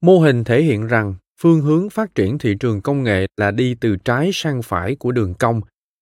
[0.00, 3.74] Mô hình thể hiện rằng phương hướng phát triển thị trường công nghệ là đi
[3.74, 5.60] từ trái sang phải của đường cong.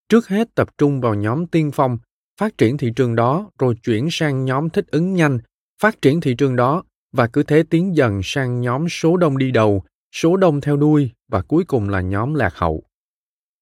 [0.09, 1.97] Trước hết tập trung vào nhóm tiên phong,
[2.39, 5.39] phát triển thị trường đó, rồi chuyển sang nhóm thích ứng nhanh,
[5.81, 6.83] phát triển thị trường đó,
[7.13, 9.83] và cứ thế tiến dần sang nhóm số đông đi đầu,
[10.15, 12.83] số đông theo đuôi, và cuối cùng là nhóm lạc hậu.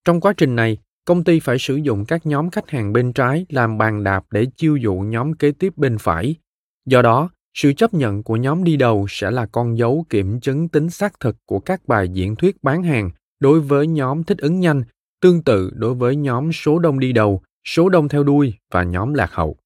[0.05, 3.45] Trong quá trình này, công ty phải sử dụng các nhóm khách hàng bên trái
[3.49, 6.35] làm bàn đạp để chiêu dụ nhóm kế tiếp bên phải.
[6.85, 10.67] Do đó sự chấp nhận của nhóm đi đầu sẽ là con dấu kiểm chứng
[10.67, 14.59] tính xác thực của các bài diễn thuyết bán hàng đối với nhóm thích ứng
[14.59, 14.83] nhanh,
[15.21, 19.13] tương tự đối với nhóm số đông đi đầu, số đông theo đuôi và nhóm
[19.13, 19.57] lạc hậu.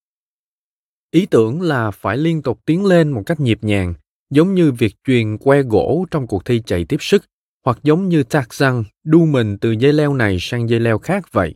[1.12, 3.94] Ý tưởng là phải liên tục tiến lên một cách nhịp nhàng,
[4.30, 7.26] giống như việc truyền que gỗ trong cuộc thi chạy tiếp sức,
[7.66, 11.32] hoặc giống như tạc răng đu mình từ dây leo này sang dây leo khác
[11.32, 11.56] vậy.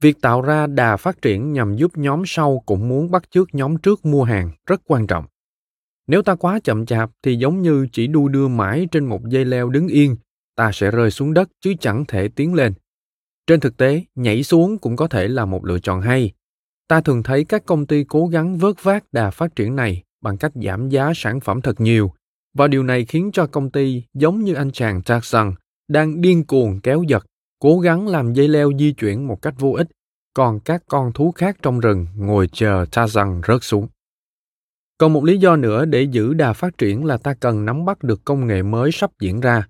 [0.00, 3.76] Việc tạo ra đà phát triển nhằm giúp nhóm sau cũng muốn bắt chước nhóm
[3.76, 5.24] trước mua hàng rất quan trọng
[6.06, 9.44] nếu ta quá chậm chạp thì giống như chỉ đu đưa mãi trên một dây
[9.44, 10.16] leo đứng yên
[10.56, 12.72] ta sẽ rơi xuống đất chứ chẳng thể tiến lên
[13.46, 16.32] trên thực tế nhảy xuống cũng có thể là một lựa chọn hay
[16.88, 20.36] ta thường thấy các công ty cố gắng vớt vát đà phát triển này bằng
[20.36, 22.12] cách giảm giá sản phẩm thật nhiều
[22.54, 25.52] và điều này khiến cho công ty giống như anh chàng Jackson
[25.88, 27.26] đang điên cuồng kéo giật,
[27.58, 29.88] cố gắng làm dây leo di chuyển một cách vô ích,
[30.34, 33.88] còn các con thú khác trong rừng ngồi chờ Tarzan rớt xuống.
[35.02, 38.02] Còn một lý do nữa để giữ đà phát triển là ta cần nắm bắt
[38.02, 39.68] được công nghệ mới sắp diễn ra.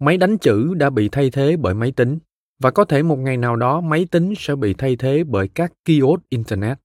[0.00, 2.18] Máy đánh chữ đã bị thay thế bởi máy tính
[2.62, 5.72] và có thể một ngày nào đó máy tính sẽ bị thay thế bởi các
[5.84, 6.78] kiosk internet.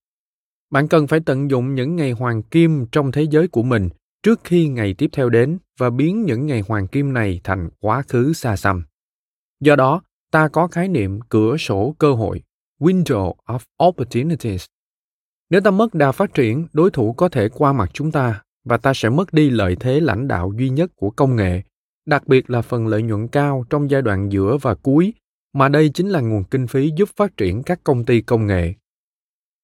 [0.72, 3.90] Bạn cần phải tận dụng những ngày hoàng kim trong thế giới của mình
[4.24, 8.04] trước khi ngày tiếp theo đến và biến những ngày hoàng kim này thành quá
[8.08, 8.84] khứ xa xăm.
[9.60, 12.44] Do đó, ta có khái niệm cửa sổ cơ hội,
[12.80, 14.66] window of opportunities.
[15.50, 18.78] Nếu ta mất đà phát triển, đối thủ có thể qua mặt chúng ta và
[18.78, 21.62] ta sẽ mất đi lợi thế lãnh đạo duy nhất của công nghệ,
[22.06, 25.14] đặc biệt là phần lợi nhuận cao trong giai đoạn giữa và cuối,
[25.54, 28.74] mà đây chính là nguồn kinh phí giúp phát triển các công ty công nghệ.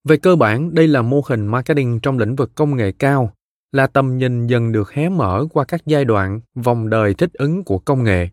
[0.08, 3.34] Về cơ bản, đây là mô hình marketing trong lĩnh vực công nghệ cao
[3.76, 7.64] là tầm nhìn dần được hé mở qua các giai đoạn vòng đời thích ứng
[7.64, 8.30] của công nghệ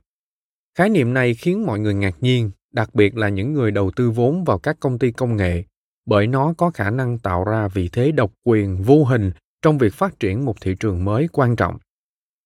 [0.78, 4.10] khái niệm này khiến mọi người ngạc nhiên đặc biệt là những người đầu tư
[4.10, 5.64] vốn vào các công ty công nghệ
[6.06, 9.30] bởi nó có khả năng tạo ra vị thế độc quyền vô hình
[9.62, 11.78] trong việc phát triển một thị trường mới quan trọng.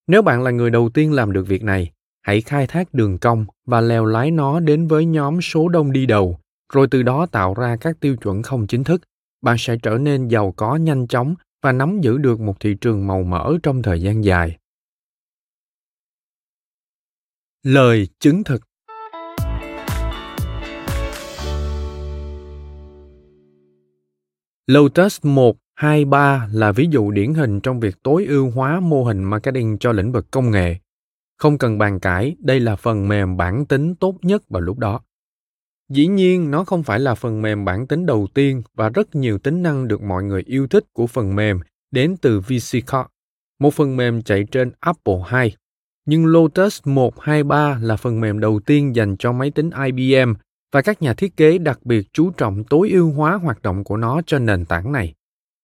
[0.07, 1.90] Nếu bạn là người đầu tiên làm được việc này,
[2.22, 6.07] hãy khai thác đường cong và leo lái nó đến với nhóm số đông đi
[6.07, 6.38] đầu,
[6.72, 9.02] rồi từ đó tạo ra các tiêu chuẩn không chính thức.
[9.42, 13.07] Bạn sẽ trở nên giàu có nhanh chóng và nắm giữ được một thị trường
[13.07, 14.59] màu mỡ trong thời gian dài.
[17.62, 18.62] Lời chứng thực
[24.71, 29.05] Lotus 1, 2, 3 là ví dụ điển hình trong việc tối ưu hóa mô
[29.05, 30.77] hình marketing cho lĩnh vực công nghệ.
[31.39, 35.01] Không cần bàn cãi, đây là phần mềm bản tính tốt nhất vào lúc đó.
[35.89, 39.39] Dĩ nhiên, nó không phải là phần mềm bản tính đầu tiên và rất nhiều
[39.39, 41.61] tính năng được mọi người yêu thích của phần mềm
[41.91, 43.09] đến từ VC Code,
[43.61, 45.53] một phần mềm chạy trên Apple II.
[46.07, 50.33] Nhưng Lotus 123 là phần mềm đầu tiên dành cho máy tính IBM
[50.73, 53.97] và các nhà thiết kế đặc biệt chú trọng tối ưu hóa hoạt động của
[53.97, 55.14] nó cho nền tảng này.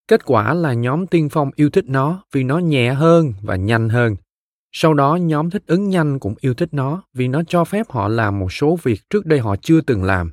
[0.07, 3.89] Kết quả là nhóm tiên phong yêu thích nó vì nó nhẹ hơn và nhanh
[3.89, 4.15] hơn.
[4.71, 8.07] Sau đó nhóm thích ứng nhanh cũng yêu thích nó vì nó cho phép họ
[8.07, 10.31] làm một số việc trước đây họ chưa từng làm.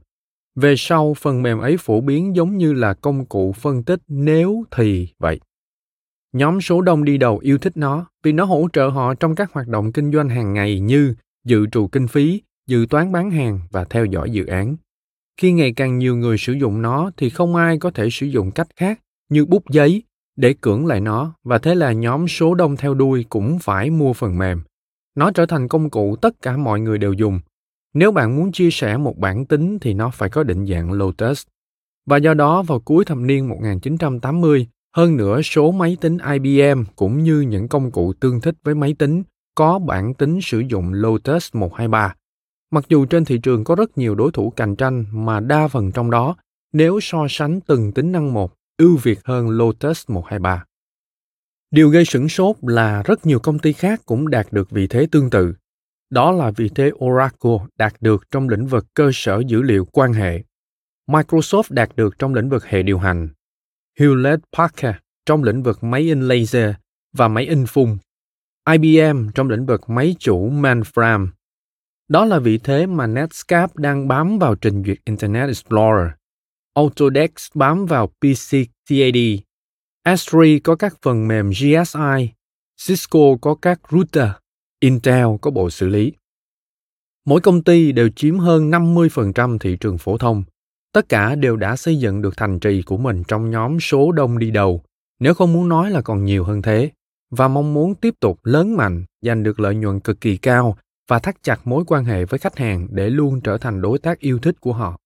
[0.55, 4.65] Về sau, phần mềm ấy phổ biến giống như là công cụ phân tích nếu
[4.71, 5.41] thì vậy.
[6.33, 9.53] Nhóm số đông đi đầu yêu thích nó vì nó hỗ trợ họ trong các
[9.53, 11.15] hoạt động kinh doanh hàng ngày như
[11.45, 14.77] dự trù kinh phí, dự toán bán hàng và theo dõi dự án.
[15.41, 18.51] Khi ngày càng nhiều người sử dụng nó thì không ai có thể sử dụng
[18.51, 19.01] cách khác
[19.31, 20.03] như bút giấy
[20.37, 24.13] để cưỡng lại nó và thế là nhóm số đông theo đuôi cũng phải mua
[24.13, 24.63] phần mềm.
[25.15, 27.41] Nó trở thành công cụ tất cả mọi người đều dùng.
[27.95, 31.47] Nếu bạn muốn chia sẻ một bản tính thì nó phải có định dạng Lotus.
[32.07, 34.67] Và do đó vào cuối thập niên 1980,
[34.97, 38.95] hơn nữa số máy tính IBM cũng như những công cụ tương thích với máy
[38.99, 39.23] tính
[39.55, 42.15] có bản tính sử dụng Lotus 123.
[42.71, 45.93] Mặc dù trên thị trường có rất nhiều đối thủ cạnh tranh mà đa phần
[45.93, 46.37] trong đó,
[46.73, 50.65] nếu so sánh từng tính năng một, ưu việt hơn Lotus 123.
[51.71, 55.07] Điều gây sửng sốt là rất nhiều công ty khác cũng đạt được vị thế
[55.11, 55.55] tương tự.
[56.11, 60.13] Đó là vị thế Oracle đạt được trong lĩnh vực cơ sở dữ liệu quan
[60.13, 60.43] hệ.
[61.09, 63.29] Microsoft đạt được trong lĩnh vực hệ điều hành.
[63.99, 66.75] Hewlett Packard trong lĩnh vực máy in laser
[67.13, 67.99] và máy in phun.
[68.71, 71.29] IBM trong lĩnh vực máy chủ mainframe.
[72.11, 76.11] Đó là vị thế mà Netscape đang bám vào trình duyệt Internet Explorer
[76.75, 78.57] Autodesk bám vào PC
[78.89, 79.17] CAD,
[80.05, 82.31] S3 có các phần mềm GSI,
[82.87, 84.29] Cisco có các router,
[84.81, 86.13] Intel có bộ xử lý.
[87.27, 90.43] Mỗi công ty đều chiếm hơn 50% thị trường phổ thông.
[90.93, 94.39] Tất cả đều đã xây dựng được thành trì của mình trong nhóm số đông
[94.39, 94.83] đi đầu,
[95.21, 96.91] nếu không muốn nói là còn nhiều hơn thế,
[97.31, 100.77] và mong muốn tiếp tục lớn mạnh, giành được lợi nhuận cực kỳ cao
[101.11, 104.19] và thắt chặt mối quan hệ với khách hàng để luôn trở thành đối tác
[104.19, 104.97] yêu thích của họ.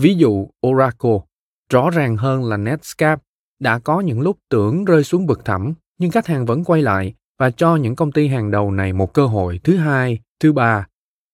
[0.00, 1.18] Ví dụ Oracle,
[1.72, 3.22] rõ ràng hơn là Netscape,
[3.60, 7.14] đã có những lúc tưởng rơi xuống vực thẳm, nhưng khách hàng vẫn quay lại
[7.38, 10.86] và cho những công ty hàng đầu này một cơ hội thứ hai, thứ ba.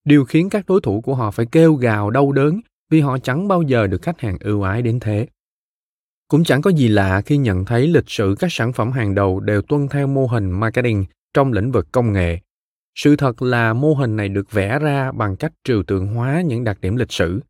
[0.04, 3.48] Điều khiến các đối thủ của họ phải kêu gào đau đớn vì họ chẳng
[3.48, 5.26] bao giờ được khách hàng ưu ái đến thế.
[6.28, 9.40] Cũng chẳng có gì lạ khi nhận thấy lịch sử các sản phẩm hàng đầu
[9.40, 11.04] đều tuân theo mô hình marketing
[11.34, 12.38] trong lĩnh vực công nghệ.
[12.97, 16.64] Sự thật là mô hình này được vẽ ra bằng cách trừu tượng hóa những
[16.64, 17.40] đặc điểm lịch sử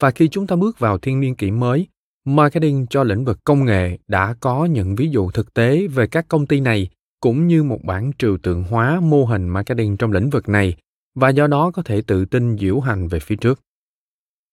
[0.00, 1.86] và khi chúng ta bước vào thiên niên kỷ mới,
[2.24, 6.28] marketing cho lĩnh vực công nghệ đã có những ví dụ thực tế về các
[6.28, 6.88] công ty này
[7.20, 10.76] cũng như một bản trừu tượng hóa mô hình marketing trong lĩnh vực này
[11.14, 13.60] và do đó có thể tự tin diễu hành về phía trước.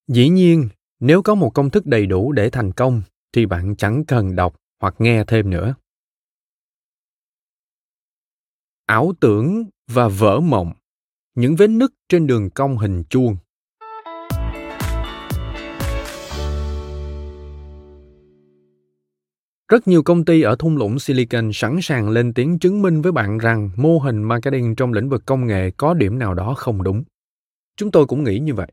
[0.07, 3.01] Dĩ nhiên, nếu có một công thức đầy đủ để thành công
[3.33, 5.75] thì bạn chẳng cần đọc hoặc nghe thêm nữa.
[8.85, 10.71] Ảo tưởng và vỡ mộng,
[11.35, 13.37] những vết nứt trên đường cong hình chuông.
[19.71, 23.11] Rất nhiều công ty ở thung lũng Silicon sẵn sàng lên tiếng chứng minh với
[23.11, 26.83] bạn rằng mô hình marketing trong lĩnh vực công nghệ có điểm nào đó không
[26.83, 27.03] đúng.
[27.77, 28.67] Chúng tôi cũng nghĩ như vậy.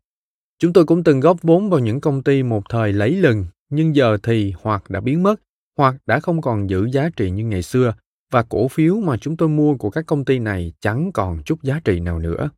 [0.58, 3.96] Chúng tôi cũng từng góp vốn vào những công ty một thời lấy lừng, nhưng
[3.96, 5.40] giờ thì hoặc đã biến mất,
[5.76, 7.94] hoặc đã không còn giữ giá trị như ngày xưa,
[8.30, 11.62] và cổ phiếu mà chúng tôi mua của các công ty này chẳng còn chút
[11.62, 12.50] giá trị nào nữa.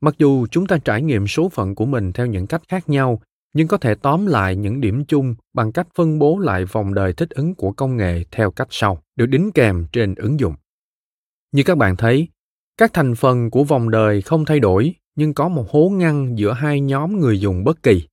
[0.00, 3.20] Mặc dù chúng ta trải nghiệm số phận của mình theo những cách khác nhau,
[3.52, 7.12] nhưng có thể tóm lại những điểm chung bằng cách phân bố lại vòng đời
[7.12, 10.54] thích ứng của công nghệ theo cách sau, được đính kèm trên ứng dụng.
[11.52, 12.28] Như các bạn thấy,
[12.76, 16.52] các thành phần của vòng đời không thay đổi nhưng có một hố ngăn giữa
[16.52, 18.08] hai nhóm người dùng bất kỳ.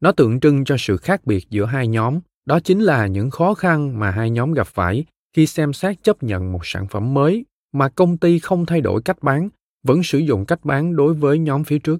[0.00, 3.54] Nó tượng trưng cho sự khác biệt giữa hai nhóm, đó chính là những khó
[3.54, 7.44] khăn mà hai nhóm gặp phải khi xem xét chấp nhận một sản phẩm mới
[7.72, 9.48] mà công ty không thay đổi cách bán,
[9.82, 11.98] vẫn sử dụng cách bán đối với nhóm phía trước.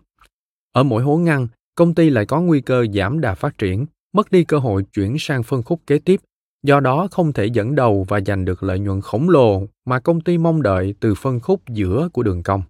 [0.73, 4.31] Ở mỗi hố ngăn, công ty lại có nguy cơ giảm đà phát triển, mất
[4.31, 6.21] đi cơ hội chuyển sang phân khúc kế tiếp,
[6.63, 10.21] do đó không thể dẫn đầu và giành được lợi nhuận khổng lồ mà công
[10.21, 12.63] ty mong đợi từ phân khúc giữa của đường cong.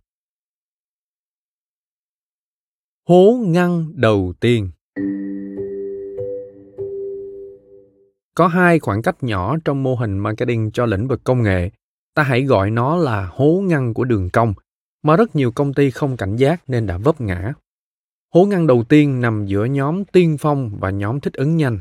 [3.09, 4.71] Hố ngăn đầu tiên
[8.41, 11.71] Có hai khoảng cách nhỏ trong mô hình marketing cho lĩnh vực công nghệ.
[12.15, 14.55] Ta hãy gọi nó là hố ngăn của đường cong,
[15.03, 17.53] mà rất nhiều công ty không cảnh giác nên đã vấp ngã.
[18.35, 21.79] Hố ngăn đầu tiên nằm giữa nhóm tiên phong và nhóm thích ứng nhanh.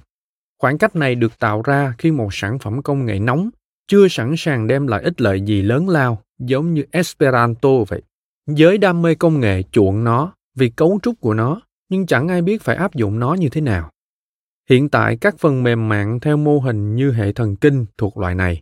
[0.62, 3.50] Khoảng cách này được tạo ra khi một sản phẩm công nghệ nóng
[3.88, 8.02] chưa sẵn sàng đem lại ích lợi gì lớn lao, giống như Esperanto vậy.
[8.48, 12.42] Giới đam mê công nghệ chuộng nó vì cấu trúc của nó, nhưng chẳng ai
[12.42, 13.90] biết phải áp dụng nó như thế nào.
[14.70, 18.36] Hiện tại các phần mềm mạng theo mô hình như hệ thần kinh thuộc loại
[18.36, 18.62] này.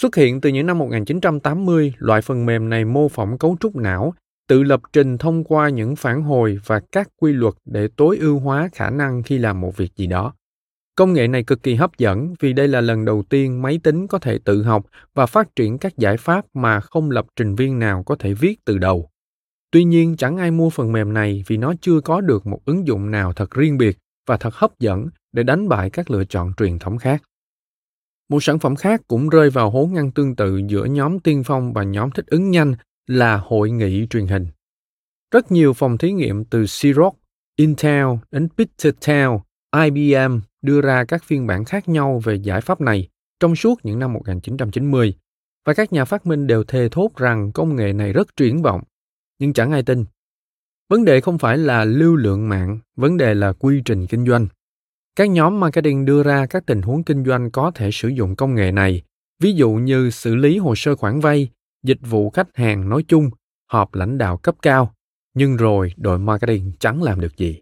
[0.00, 4.14] Xuất hiện từ những năm 1980, loại phần mềm này mô phỏng cấu trúc não,
[4.48, 8.38] tự lập trình thông qua những phản hồi và các quy luật để tối ưu
[8.38, 10.34] hóa khả năng khi làm một việc gì đó.
[10.96, 14.06] Công nghệ này cực kỳ hấp dẫn vì đây là lần đầu tiên máy tính
[14.06, 17.78] có thể tự học và phát triển các giải pháp mà không lập trình viên
[17.78, 19.10] nào có thể viết từ đầu.
[19.70, 22.86] Tuy nhiên, chẳng ai mua phần mềm này vì nó chưa có được một ứng
[22.86, 26.52] dụng nào thật riêng biệt và thật hấp dẫn để đánh bại các lựa chọn
[26.56, 27.22] truyền thống khác.
[28.28, 31.72] Một sản phẩm khác cũng rơi vào hố ngăn tương tự giữa nhóm tiên phong
[31.72, 32.74] và nhóm thích ứng nhanh
[33.06, 34.46] là hội nghị truyền hình.
[35.30, 37.14] Rất nhiều phòng thí nghiệm từ Xerox,
[37.56, 39.30] Intel đến Pictotel,
[39.76, 43.08] IBM đưa ra các phiên bản khác nhau về giải pháp này
[43.40, 45.14] trong suốt những năm 1990
[45.64, 48.82] và các nhà phát minh đều thề thốt rằng công nghệ này rất triển vọng,
[49.38, 50.04] nhưng chẳng ai tin.
[50.88, 54.46] Vấn đề không phải là lưu lượng mạng, vấn đề là quy trình kinh doanh.
[55.16, 58.54] Các nhóm marketing đưa ra các tình huống kinh doanh có thể sử dụng công
[58.54, 59.02] nghệ này,
[59.40, 61.48] ví dụ như xử lý hồ sơ khoản vay,
[61.82, 63.30] dịch vụ khách hàng nói chung,
[63.72, 64.94] họp lãnh đạo cấp cao,
[65.34, 67.60] nhưng rồi đội marketing chẳng làm được gì.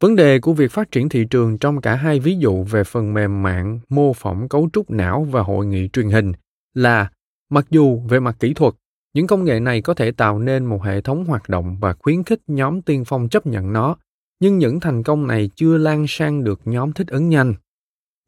[0.00, 3.14] Vấn đề của việc phát triển thị trường trong cả hai ví dụ về phần
[3.14, 6.32] mềm mạng mô phỏng cấu trúc não và hội nghị truyền hình
[6.74, 7.10] là
[7.50, 8.74] mặc dù về mặt kỹ thuật,
[9.14, 12.24] những công nghệ này có thể tạo nên một hệ thống hoạt động và khuyến
[12.24, 13.96] khích nhóm tiên phong chấp nhận nó,
[14.42, 17.54] nhưng những thành công này chưa lan sang được nhóm thích ứng nhanh.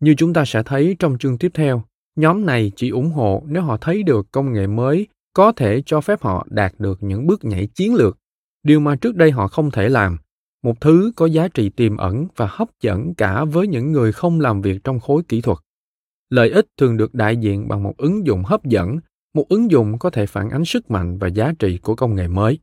[0.00, 1.82] Như chúng ta sẽ thấy trong chương tiếp theo,
[2.16, 6.00] nhóm này chỉ ủng hộ nếu họ thấy được công nghệ mới có thể cho
[6.00, 8.18] phép họ đạt được những bước nhảy chiến lược,
[8.62, 10.16] điều mà trước đây họ không thể làm
[10.62, 14.40] một thứ có giá trị tiềm ẩn và hấp dẫn cả với những người không
[14.40, 15.58] làm việc trong khối kỹ thuật.
[16.30, 18.98] Lợi ích thường được đại diện bằng một ứng dụng hấp dẫn
[19.34, 22.28] một ứng dụng có thể phản ánh sức mạnh và giá trị của công nghệ
[22.28, 22.58] mới.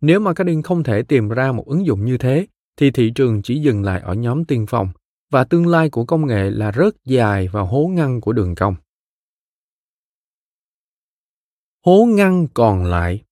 [0.00, 2.46] Nếu marketing không thể tìm ra một ứng dụng như thế
[2.76, 4.88] thì thị trường chỉ dừng lại ở nhóm tiên phong
[5.32, 8.74] và tương lai của công nghệ là rất dài vào hố ngăn của đường cong
[11.86, 13.22] hố ngăn còn lại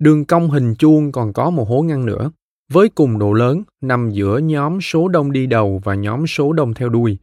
[0.00, 2.30] Đường cong hình chuông còn có một hố ngăn nữa,
[2.72, 6.74] với cùng độ lớn nằm giữa nhóm số đông đi đầu và nhóm số đông
[6.74, 7.18] theo đuôi.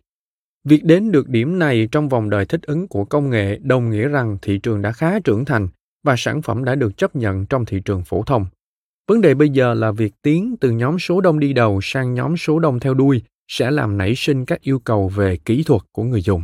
[0.64, 4.08] Việc đến được điểm này trong vòng đời thích ứng của công nghệ đồng nghĩa
[4.08, 5.68] rằng thị trường đã khá trưởng thành
[6.04, 8.46] và sản phẩm đã được chấp nhận trong thị trường phổ thông.
[9.08, 12.38] Vấn đề bây giờ là việc tiến từ nhóm số đông đi đầu sang nhóm
[12.38, 16.04] số đông theo đuôi sẽ làm nảy sinh các yêu cầu về kỹ thuật của
[16.04, 16.44] người dùng.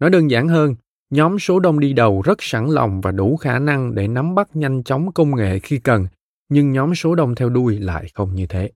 [0.00, 0.74] Nói đơn giản hơn,
[1.10, 4.56] nhóm số đông đi đầu rất sẵn lòng và đủ khả năng để nắm bắt
[4.56, 6.06] nhanh chóng công nghệ khi cần
[6.48, 8.70] nhưng nhóm số đông theo đuôi lại không như thế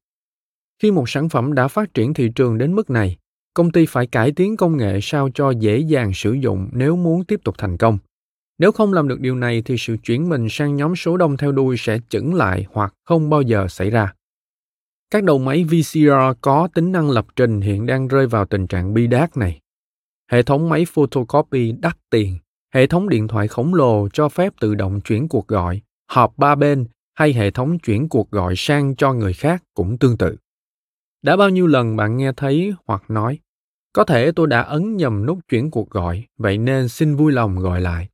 [0.83, 3.17] khi một sản phẩm đã phát triển thị trường đến mức này
[3.55, 7.25] công ty phải cải tiến công nghệ sao cho dễ dàng sử dụng nếu muốn
[7.25, 7.99] tiếp tục thành công
[8.59, 11.53] nếu không làm được điều này thì sự chuyển mình sang nhóm số đông theo
[11.53, 14.15] đuôi sẽ chững lại hoặc không bao giờ xảy ra
[15.11, 18.95] các đầu máy VCR có tính năng lập trình hiện đang rơi vào tình trạng
[18.95, 19.61] bi đát này
[20.31, 22.39] hệ thống máy photocopy đắt tiền,
[22.75, 25.81] hệ thống điện thoại khổng lồ cho phép tự động chuyển cuộc gọi,
[26.11, 30.17] họp ba bên hay hệ thống chuyển cuộc gọi sang cho người khác cũng tương
[30.17, 30.37] tự.
[31.23, 33.39] Đã bao nhiêu lần bạn nghe thấy hoặc nói,
[33.93, 37.59] có thể tôi đã ấn nhầm nút chuyển cuộc gọi, vậy nên xin vui lòng
[37.59, 38.09] gọi lại.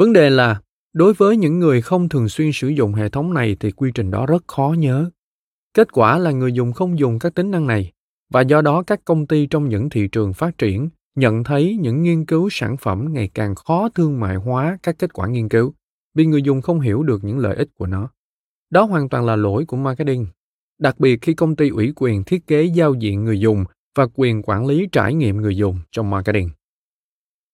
[0.00, 0.60] Vấn đề là,
[0.92, 4.10] đối với những người không thường xuyên sử dụng hệ thống này thì quy trình
[4.10, 5.10] đó rất khó nhớ.
[5.74, 7.92] Kết quả là người dùng không dùng các tính năng này
[8.32, 12.02] và do đó các công ty trong những thị trường phát triển nhận thấy những
[12.02, 15.74] nghiên cứu sản phẩm ngày càng khó thương mại hóa các kết quả nghiên cứu
[16.14, 18.10] vì người dùng không hiểu được những lợi ích của nó.
[18.70, 20.26] Đó hoàn toàn là lỗi của marketing,
[20.78, 23.64] đặc biệt khi công ty ủy quyền thiết kế giao diện người dùng
[23.96, 26.48] và quyền quản lý trải nghiệm người dùng trong marketing.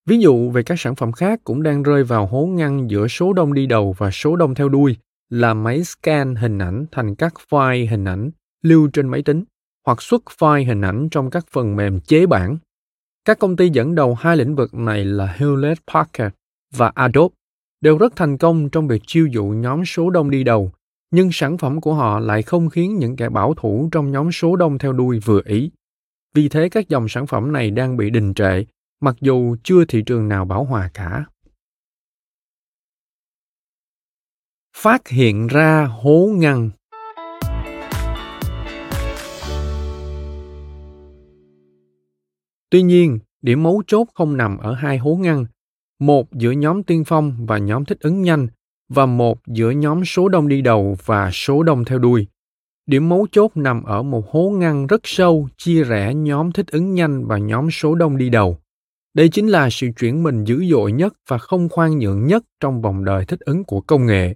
[0.07, 3.33] Ví dụ về các sản phẩm khác cũng đang rơi vào hố ngăn giữa số
[3.33, 4.97] đông đi đầu và số đông theo đuôi
[5.31, 8.31] là máy scan hình ảnh thành các file hình ảnh
[8.63, 9.45] lưu trên máy tính
[9.87, 12.59] hoặc xuất file hình ảnh trong các phần mềm chế bản
[13.27, 16.35] các công ty dẫn đầu hai lĩnh vực này là Hewlett Packard
[16.75, 17.35] và Adobe
[17.81, 20.73] đều rất thành công trong việc chiêu dụ nhóm số đông đi đầu,
[21.11, 24.57] nhưng sản phẩm của họ lại không khiến những kẻ bảo thủ trong nhóm số
[24.57, 25.71] đông theo đuôi vừa ý.
[26.35, 28.65] Vì thế các dòng sản phẩm này đang bị đình trệ,
[29.01, 31.25] mặc dù chưa thị trường nào bảo hòa cả.
[34.77, 36.71] Phát hiện ra hố ngăn
[42.71, 45.45] Tuy nhiên, điểm mấu chốt không nằm ở hai hố ngăn,
[45.99, 48.49] một giữa nhóm tiên phong và nhóm thích ứng nhanh
[48.89, 52.27] và một giữa nhóm số đông đi đầu và số đông theo đuôi.
[52.87, 56.95] Điểm mấu chốt nằm ở một hố ngăn rất sâu chia rẽ nhóm thích ứng
[56.95, 58.59] nhanh và nhóm số đông đi đầu.
[59.17, 62.83] Đây chính là sự chuyển mình dữ dội nhất và không khoan nhượng nhất trong
[62.83, 64.35] vòng đời thích ứng của công nghệ.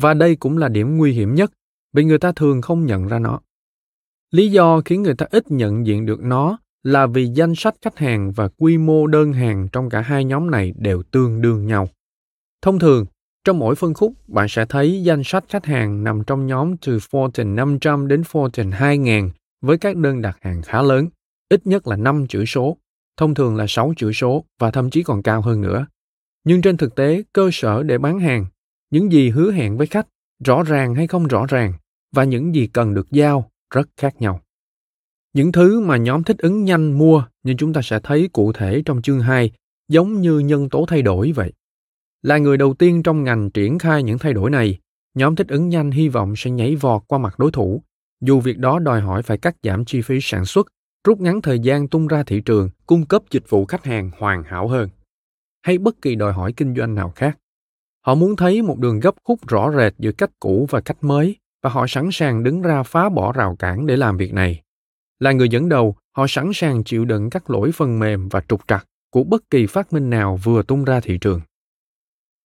[0.00, 1.52] Và đây cũng là điểm nguy hiểm nhất
[1.92, 3.40] vì người ta thường không nhận ra nó.
[4.30, 7.98] Lý do khiến người ta ít nhận diện được nó là vì danh sách khách
[7.98, 11.88] hàng và quy mô đơn hàng trong cả hai nhóm này đều tương đương nhau.
[12.62, 13.06] Thông thường,
[13.44, 16.98] trong mỗi phân khúc, bạn sẽ thấy danh sách khách hàng nằm trong nhóm từ
[16.98, 19.30] Fortune 500 đến Fortune 2000
[19.62, 21.08] với các đơn đặt hàng khá lớn,
[21.48, 22.76] ít nhất là 5 chữ số,
[23.16, 25.86] thông thường là 6 chữ số và thậm chí còn cao hơn nữa.
[26.44, 28.46] Nhưng trên thực tế, cơ sở để bán hàng,
[28.90, 30.06] những gì hứa hẹn với khách,
[30.44, 31.72] rõ ràng hay không rõ ràng,
[32.12, 34.40] và những gì cần được giao rất khác nhau.
[35.32, 38.82] Những thứ mà nhóm thích ứng nhanh mua như chúng ta sẽ thấy cụ thể
[38.84, 39.50] trong chương 2
[39.88, 41.52] giống như nhân tố thay đổi vậy.
[42.22, 44.78] Là người đầu tiên trong ngành triển khai những thay đổi này,
[45.14, 47.82] nhóm thích ứng nhanh hy vọng sẽ nhảy vọt qua mặt đối thủ,
[48.20, 50.66] dù việc đó đòi hỏi phải cắt giảm chi phí sản xuất,
[51.06, 54.42] rút ngắn thời gian tung ra thị trường, cung cấp dịch vụ khách hàng hoàn
[54.42, 54.88] hảo hơn,
[55.62, 57.38] hay bất kỳ đòi hỏi kinh doanh nào khác.
[58.06, 61.36] Họ muốn thấy một đường gấp khúc rõ rệt giữa cách cũ và cách mới,
[61.62, 64.62] và họ sẵn sàng đứng ra phá bỏ rào cản để làm việc này.
[65.18, 68.60] Là người dẫn đầu, họ sẵn sàng chịu đựng các lỗi phần mềm và trục
[68.68, 71.40] trặc của bất kỳ phát minh nào vừa tung ra thị trường.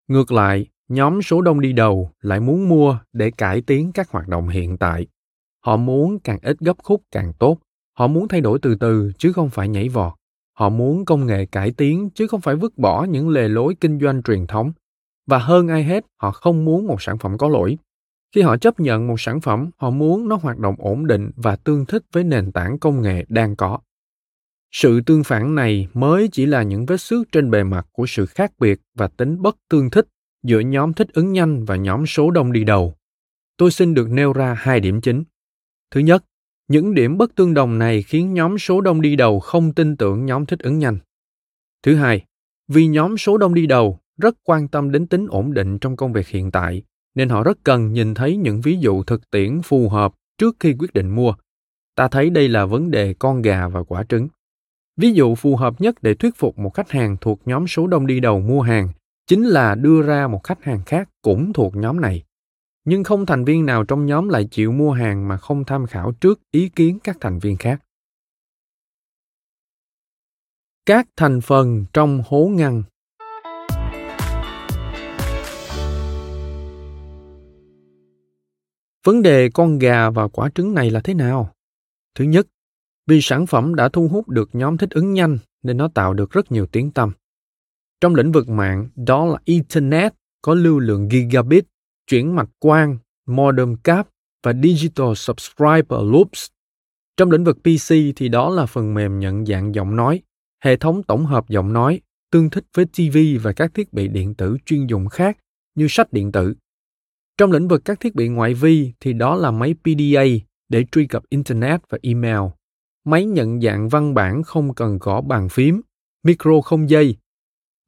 [0.09, 4.29] Ngược lại, nhóm số đông đi đầu lại muốn mua để cải tiến các hoạt
[4.29, 5.07] động hiện tại.
[5.65, 7.59] Họ muốn càng ít gấp khúc càng tốt.
[8.01, 10.13] Họ muốn thay đổi từ từ chứ không phải nhảy vọt.
[10.59, 14.01] Họ muốn công nghệ cải tiến chứ không phải vứt bỏ những lề lối kinh
[14.01, 14.73] doanh truyền thống.
[15.27, 17.79] Và hơn ai hết, họ không muốn một sản phẩm có lỗi.
[18.35, 21.57] Khi họ chấp nhận một sản phẩm, họ muốn nó hoạt động ổn định và
[21.57, 23.79] tương thích với nền tảng công nghệ đang có.
[24.73, 28.27] Sự tương phản này mới chỉ là những vết xước trên bề mặt của sự
[28.27, 30.09] khác biệt và tính bất tương thích
[30.43, 32.95] giữa nhóm thích ứng nhanh và nhóm số đông đi đầu.
[33.57, 35.25] Tôi xin được nêu ra hai điểm chính.
[35.91, 36.25] Thứ nhất,
[36.71, 40.27] những điểm bất tương đồng này khiến nhóm số đông đi đầu không tin tưởng
[40.27, 40.99] nhóm thích ứng nhanh.
[41.83, 42.25] Thứ hai,
[42.69, 46.13] vì nhóm số đông đi đầu rất quan tâm đến tính ổn định trong công
[46.13, 46.83] việc hiện tại,
[47.15, 50.75] nên họ rất cần nhìn thấy những ví dụ thực tiễn phù hợp trước khi
[50.79, 51.35] quyết định mua.
[51.95, 54.29] Ta thấy đây là vấn đề con gà và quả trứng.
[54.97, 58.07] Ví dụ phù hợp nhất để thuyết phục một khách hàng thuộc nhóm số đông
[58.07, 58.89] đi đầu mua hàng
[59.27, 62.23] chính là đưa ra một khách hàng khác cũng thuộc nhóm này.
[62.85, 66.13] Nhưng không thành viên nào trong nhóm lại chịu mua hàng mà không tham khảo
[66.13, 67.83] trước ý kiến các thành viên khác.
[70.87, 72.83] Các thành phần trong hố ngăn
[79.05, 81.53] Vấn đề con gà và quả trứng này là thế nào?
[82.15, 82.47] Thứ nhất,
[83.07, 86.31] vì sản phẩm đã thu hút được nhóm thích ứng nhanh nên nó tạo được
[86.31, 87.13] rất nhiều tiếng tăm.
[88.01, 91.65] Trong lĩnh vực mạng, đó là Internet có lưu lượng gigabit,
[92.11, 94.09] chuyển mạch quang, modem cáp
[94.43, 96.47] và digital subscriber loops.
[97.17, 100.23] Trong lĩnh vực PC thì đó là phần mềm nhận dạng giọng nói,
[100.65, 102.01] hệ thống tổng hợp giọng nói,
[102.33, 105.39] tương thích với TV và các thiết bị điện tử chuyên dụng khác
[105.75, 106.55] như sách điện tử.
[107.39, 110.25] Trong lĩnh vực các thiết bị ngoại vi thì đó là máy PDA
[110.69, 112.41] để truy cập Internet và email,
[113.05, 115.81] máy nhận dạng văn bản không cần gõ bàn phím,
[116.23, 117.17] micro không dây.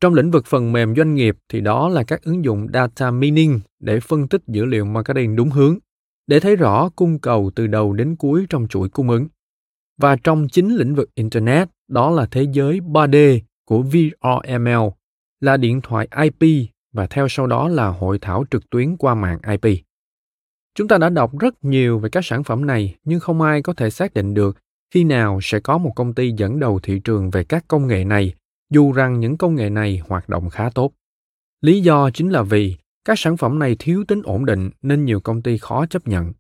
[0.03, 3.61] Trong lĩnh vực phần mềm doanh nghiệp thì đó là các ứng dụng data mining
[3.81, 5.79] để phân tích dữ liệu marketing đúng hướng,
[6.27, 9.29] để thấy rõ cung cầu từ đầu đến cuối trong chuỗi cung ứng.
[10.01, 14.89] Và trong chính lĩnh vực Internet, đó là thế giới 3D của VRML,
[15.41, 19.39] là điện thoại IP và theo sau đó là hội thảo trực tuyến qua mạng
[19.51, 19.79] IP.
[20.75, 23.75] Chúng ta đã đọc rất nhiều về các sản phẩm này nhưng không ai có
[23.75, 24.57] thể xác định được
[24.95, 28.05] khi nào sẽ có một công ty dẫn đầu thị trường về các công nghệ
[28.05, 28.35] này,
[28.73, 30.93] dù rằng những công nghệ này hoạt động khá tốt.
[31.61, 35.21] Lý do chính là vì các sản phẩm này thiếu tính ổn định nên nhiều
[35.21, 36.33] công ty khó chấp nhận.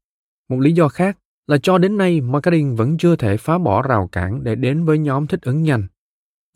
[0.48, 4.08] Một lý do khác là cho đến nay marketing vẫn chưa thể phá bỏ rào
[4.12, 5.86] cản để đến với nhóm thích ứng nhanh.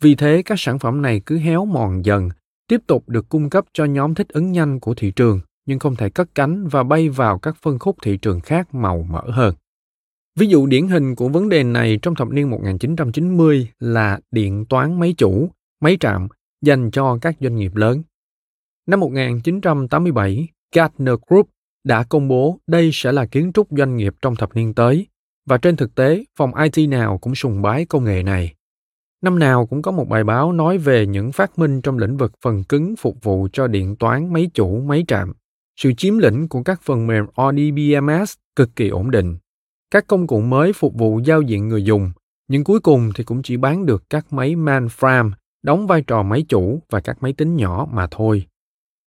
[0.01, 2.29] Vì thế các sản phẩm này cứ héo mòn dần
[2.67, 5.95] tiếp tục được cung cấp cho nhóm thích ứng nhanh của thị trường nhưng không
[5.95, 9.53] thể cất cánh và bay vào các phân khúc thị trường khác màu mỡ hơn.
[10.39, 14.99] Ví dụ điển hình của vấn đề này trong thập niên 1990 là điện toán
[14.99, 15.49] máy chủ,
[15.81, 16.27] máy trạm
[16.61, 18.03] dành cho các doanh nghiệp lớn.
[18.87, 21.49] Năm 1987, Gartner Group
[21.83, 25.07] đã công bố đây sẽ là kiến trúc doanh nghiệp trong thập niên tới,
[25.45, 28.53] và trên thực tế, phòng IT nào cũng sùng bái công nghệ này.
[29.21, 32.31] Năm nào cũng có một bài báo nói về những phát minh trong lĩnh vực
[32.41, 35.33] phần cứng phục vụ cho điện toán máy chủ, máy trạm.
[35.79, 39.37] Sự chiếm lĩnh của các phần mềm ODBMS cực kỳ ổn định.
[39.91, 42.11] Các công cụ mới phục vụ giao diện người dùng,
[42.47, 45.31] nhưng cuối cùng thì cũng chỉ bán được các máy mainframe
[45.67, 48.45] đóng vai trò máy chủ và các máy tính nhỏ mà thôi.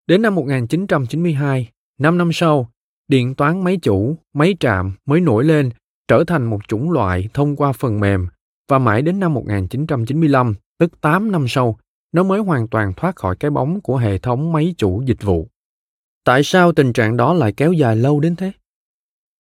[0.06, 2.70] Đến năm 1992, 5 năm sau,
[3.08, 5.70] điện toán máy chủ, máy trạm mới nổi lên
[6.08, 8.28] trở thành một chủng loại thông qua phần mềm
[8.68, 11.78] và mãi đến năm 1995 tức 8 năm sau,
[12.12, 15.48] nó mới hoàn toàn thoát khỏi cái bóng của hệ thống máy chủ dịch vụ.
[16.24, 18.52] Tại sao tình trạng đó lại kéo dài lâu đến thế?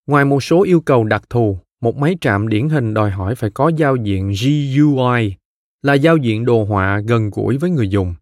[0.06, 3.50] Ngoài một số yêu cầu đặc thù, một máy trạm điển hình đòi hỏi phải
[3.50, 5.34] có giao diện GUI,
[5.82, 8.14] là giao diện đồ họa gần gũi với người dùng.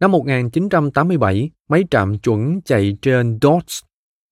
[0.00, 3.82] Năm 1987, máy trạm chuẩn chạy trên DOS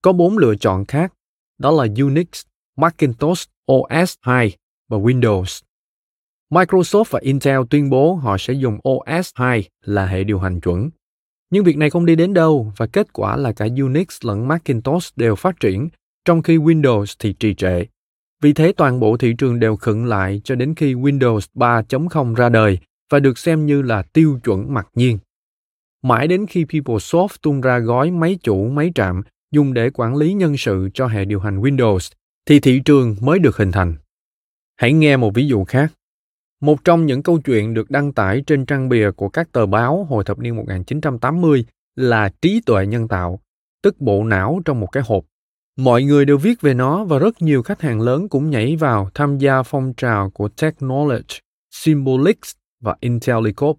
[0.01, 1.13] có bốn lựa chọn khác,
[1.57, 2.27] đó là Unix,
[2.77, 4.55] Macintosh OS 2
[4.89, 5.61] và Windows.
[6.49, 10.89] Microsoft và Intel tuyên bố họ sẽ dùng OS 2 là hệ điều hành chuẩn.
[11.49, 15.17] Nhưng việc này không đi đến đâu và kết quả là cả Unix lẫn Macintosh
[15.17, 15.89] đều phát triển,
[16.25, 17.83] trong khi Windows thì trì trệ.
[18.45, 22.49] Vì thế toàn bộ thị trường đều khựng lại cho đến khi Windows 3.0 ra
[22.49, 22.79] đời
[23.11, 25.17] và được xem như là tiêu chuẩn mặc nhiên.
[26.03, 29.21] Mãi đến khi PeopleSoft tung ra gói máy chủ máy trạm
[29.51, 32.11] dùng để quản lý nhân sự cho hệ điều hành Windows,
[32.45, 33.95] thì thị trường mới được hình thành.
[34.75, 35.93] Hãy nghe một ví dụ khác.
[36.61, 40.03] Một trong những câu chuyện được đăng tải trên trang bìa của các tờ báo
[40.03, 41.65] hồi thập niên 1980
[41.95, 43.39] là trí tuệ nhân tạo,
[43.83, 45.25] tức bộ não trong một cái hộp.
[45.77, 49.09] Mọi người đều viết về nó và rất nhiều khách hàng lớn cũng nhảy vào
[49.13, 51.39] tham gia phong trào của TechKnowledge,
[51.71, 52.51] Symbolics
[52.81, 53.77] và Intellicorp.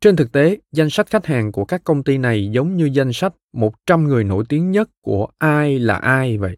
[0.00, 3.12] Trên thực tế, danh sách khách hàng của các công ty này giống như danh
[3.12, 6.56] sách 100 người nổi tiếng nhất của ai là ai vậy.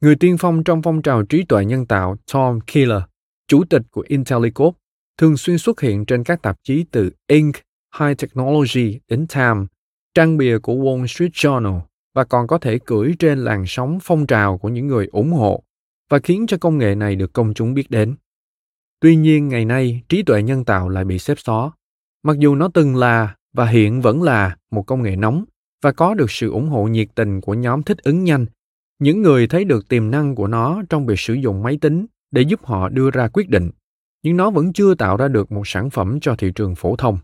[0.00, 3.02] Người tiên phong trong phong trào trí tuệ nhân tạo Tom Keeler,
[3.48, 4.76] chủ tịch của Intellicorp,
[5.18, 7.56] thường xuyên xuất hiện trên các tạp chí từ Inc,
[8.00, 9.66] High Technology đến Time,
[10.14, 11.80] trang bìa của Wall Street Journal
[12.14, 15.62] và còn có thể cưỡi trên làn sóng phong trào của những người ủng hộ
[16.10, 18.16] và khiến cho công nghệ này được công chúng biết đến.
[19.00, 21.72] Tuy nhiên ngày nay trí tuệ nhân tạo lại bị xếp xó
[22.22, 25.44] Mặc dù nó từng là và hiện vẫn là một công nghệ nóng
[25.82, 28.46] và có được sự ủng hộ nhiệt tình của nhóm thích ứng nhanh,
[28.98, 32.42] những người thấy được tiềm năng của nó trong việc sử dụng máy tính để
[32.42, 33.70] giúp họ đưa ra quyết định,
[34.22, 37.18] nhưng nó vẫn chưa tạo ra được một sản phẩm cho thị trường phổ thông.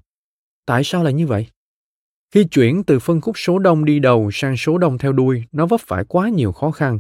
[0.67, 1.47] Tại sao lại như vậy?
[2.35, 5.67] Khi chuyển từ phân khúc số đông đi đầu sang số đông theo đuôi, nó
[5.67, 6.99] vấp phải quá nhiều khó khăn.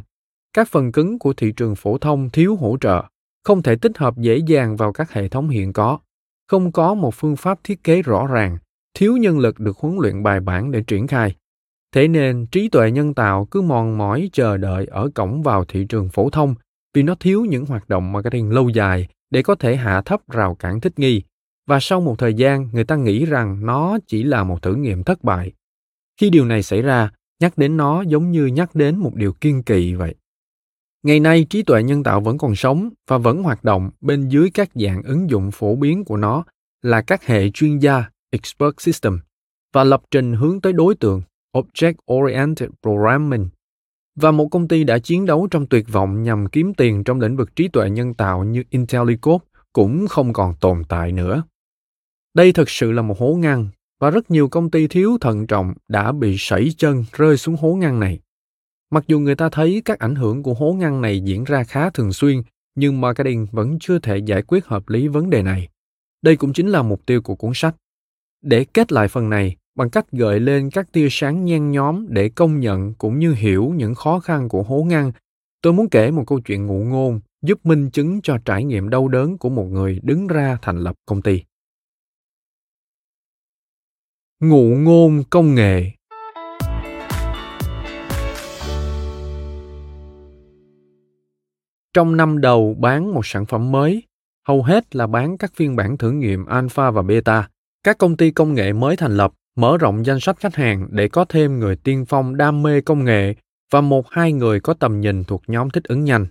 [0.53, 3.05] Các phần cứng của thị trường phổ thông thiếu hỗ trợ,
[3.45, 5.99] không thể tích hợp dễ dàng vào các hệ thống hiện có
[6.49, 8.59] không có một phương pháp thiết kế rõ ràng,
[8.95, 11.35] thiếu nhân lực được huấn luyện bài bản để triển khai.
[11.95, 15.85] Thế nên trí tuệ nhân tạo cứ mòn mỏi chờ đợi ở cổng vào thị
[15.89, 16.55] trường phổ thông
[16.95, 20.55] vì nó thiếu những hoạt động marketing lâu dài để có thể hạ thấp rào
[20.55, 21.23] cản thích nghi.
[21.69, 25.05] Và sau một thời gian, người ta nghĩ rằng nó chỉ là một thử nghiệm
[25.05, 25.53] thất bại.
[26.21, 27.11] Khi điều này xảy ra,
[27.41, 30.15] nhắc đến nó giống như nhắc đến một điều kiên kỵ vậy.
[31.03, 34.51] Ngày nay, trí tuệ nhân tạo vẫn còn sống và vẫn hoạt động bên dưới
[34.55, 36.45] các dạng ứng dụng phổ biến của nó
[36.83, 39.19] là các hệ chuyên gia Expert System
[39.73, 41.23] và lập trình hướng tới đối tượng
[41.57, 43.49] Object Oriented Programming
[44.17, 47.37] và một công ty đã chiến đấu trong tuyệt vọng nhằm kiếm tiền trong lĩnh
[47.37, 49.43] vực trí tuệ nhân tạo như Intellicorp
[49.73, 51.43] cũng không còn tồn tại nữa.
[52.39, 53.69] Đây thực sự là một hố ngăn
[54.01, 57.75] và rất nhiều công ty thiếu thận trọng đã bị sẩy chân rơi xuống hố
[57.75, 58.21] ngăn này.
[58.91, 61.91] Mặc dù người ta thấy các ảnh hưởng của hố ngăn này diễn ra khá
[61.91, 62.43] thường xuyên,
[62.75, 65.69] nhưng marketing vẫn chưa thể giải quyết hợp lý vấn đề này.
[66.23, 67.77] Đây cũng chính là mục tiêu của cuốn sách.
[68.43, 72.29] Để kết lại phần này, bằng cách gợi lên các tia sáng nhen nhóm để
[72.29, 75.13] công nhận cũng như hiểu những khó khăn của hố ngăn,
[75.63, 79.09] tôi muốn kể một câu chuyện ngụ ngôn giúp minh chứng cho trải nghiệm đau
[79.09, 81.43] đớn của một người đứng ra thành lập công ty.
[84.43, 85.91] Ngụ ngôn công nghệ
[91.95, 94.03] Trong năm đầu bán một sản phẩm mới,
[94.49, 97.49] hầu hết là bán các phiên bản thử nghiệm alpha và beta.
[97.83, 101.09] Các công ty công nghệ mới thành lập, mở rộng danh sách khách hàng để
[101.09, 103.35] có thêm người tiên phong đam mê công nghệ
[103.71, 106.27] và một hai người có tầm nhìn thuộc nhóm thích ứng nhanh.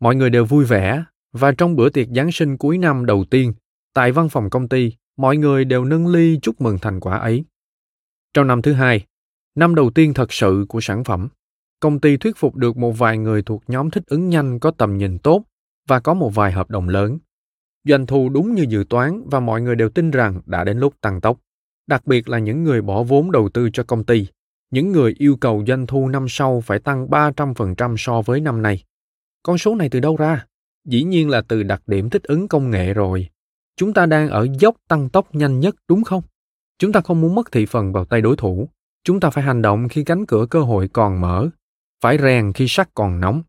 [0.00, 3.52] Mọi người đều vui vẻ và trong bữa tiệc Giáng sinh cuối năm đầu tiên,
[3.94, 7.44] tại văn phòng công ty, mọi người đều nâng ly chúc mừng thành quả ấy.
[8.34, 9.06] Trong năm thứ hai,
[9.54, 11.28] năm đầu tiên thật sự của sản phẩm,
[11.80, 14.98] công ty thuyết phục được một vài người thuộc nhóm thích ứng nhanh có tầm
[14.98, 15.44] nhìn tốt
[15.88, 17.18] và có một vài hợp đồng lớn.
[17.84, 20.94] Doanh thu đúng như dự toán và mọi người đều tin rằng đã đến lúc
[21.00, 21.38] tăng tốc.
[21.86, 24.26] Đặc biệt là những người bỏ vốn đầu tư cho công ty,
[24.70, 28.84] những người yêu cầu doanh thu năm sau phải tăng 300% so với năm nay.
[29.42, 30.46] Con số này từ đâu ra?
[30.84, 33.28] Dĩ nhiên là từ đặc điểm thích ứng công nghệ rồi.
[33.76, 36.22] Chúng ta đang ở dốc tăng tốc nhanh nhất đúng không?
[36.78, 38.68] Chúng ta không muốn mất thị phần vào tay đối thủ.
[39.04, 41.48] Chúng ta phải hành động khi cánh cửa cơ hội còn mở
[42.00, 43.42] phải rèn khi sắt còn nóng.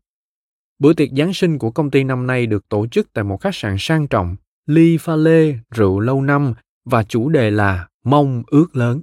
[0.78, 3.54] Bữa tiệc Giáng sinh của công ty năm nay được tổ chức tại một khách
[3.54, 4.36] sạn sang trọng,
[4.66, 6.54] ly pha lê, rượu lâu năm
[6.84, 9.00] và chủ đề là mong ước lớn.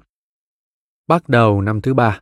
[1.08, 2.20] Bắt đầu năm thứ ba,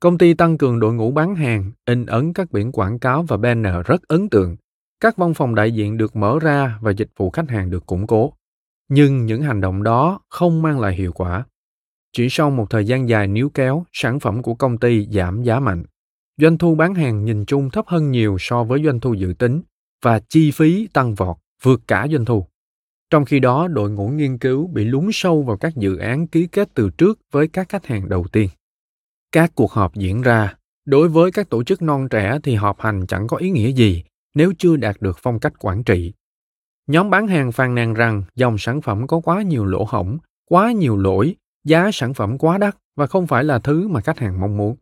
[0.00, 3.36] công ty tăng cường đội ngũ bán hàng, in ấn các biển quảng cáo và
[3.36, 4.56] banner rất ấn tượng.
[5.00, 8.06] Các văn phòng đại diện được mở ra và dịch vụ khách hàng được củng
[8.06, 8.32] cố.
[8.88, 11.44] nhưng những hành động đó không mang lại hiệu quả.
[12.12, 15.60] Chỉ sau một thời gian dài níu kéo, sản phẩm của công ty giảm giá
[15.60, 15.84] mạnh.
[16.36, 19.62] Doanh thu bán hàng nhìn chung thấp hơn nhiều so với doanh thu dự tính
[20.02, 22.46] và chi phí tăng vọt vượt cả doanh thu.
[23.10, 26.46] Trong khi đó, đội ngũ nghiên cứu bị lún sâu vào các dự án ký
[26.46, 28.48] kết từ trước với các khách hàng đầu tiên.
[29.32, 30.54] Các cuộc họp diễn ra,
[30.84, 34.04] đối với các tổ chức non trẻ thì họp hành chẳng có ý nghĩa gì
[34.36, 36.12] nếu chưa đạt được phong cách quản trị.
[36.86, 40.18] Nhóm bán hàng phàn nàn rằng dòng sản phẩm có quá nhiều lỗ hổng,
[40.48, 41.34] quá nhiều lỗi,
[41.64, 44.76] giá sản phẩm quá đắt và không phải là thứ mà khách hàng mong muốn.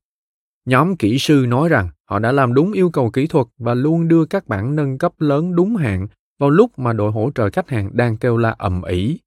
[0.65, 4.09] Nhóm kỹ sư nói rằng họ đã làm đúng yêu cầu kỹ thuật và luôn
[4.09, 6.07] đưa các bản nâng cấp lớn đúng hạn
[6.39, 9.19] vào lúc mà đội hỗ trợ khách hàng đang kêu la ầm ĩ.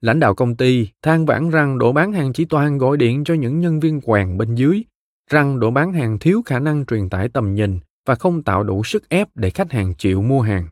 [0.00, 3.34] Lãnh đạo công ty than vãn rằng đội bán hàng chỉ toàn gọi điện cho
[3.34, 4.84] những nhân viên quèn bên dưới,
[5.30, 8.84] rằng đội bán hàng thiếu khả năng truyền tải tầm nhìn và không tạo đủ
[8.84, 10.68] sức ép để khách hàng chịu mua hàng.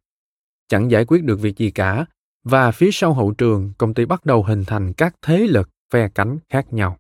[0.69, 2.05] Chẳng giải quyết được việc gì cả,
[2.45, 6.09] và phía sau hậu trường, công ty bắt đầu hình thành các thế lực phe
[6.09, 6.97] cánh khác nhau.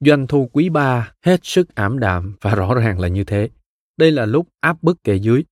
[0.00, 3.50] Doanh thu quý 3 hết sức ảm đạm và rõ ràng là như thế.
[3.96, 5.44] Đây là lúc áp bức kệ dưới.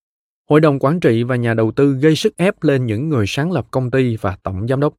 [0.50, 3.52] Hội đồng quản trị và nhà đầu tư gây sức ép lên những người sáng
[3.52, 4.94] lập công ty và tổng giám đốc.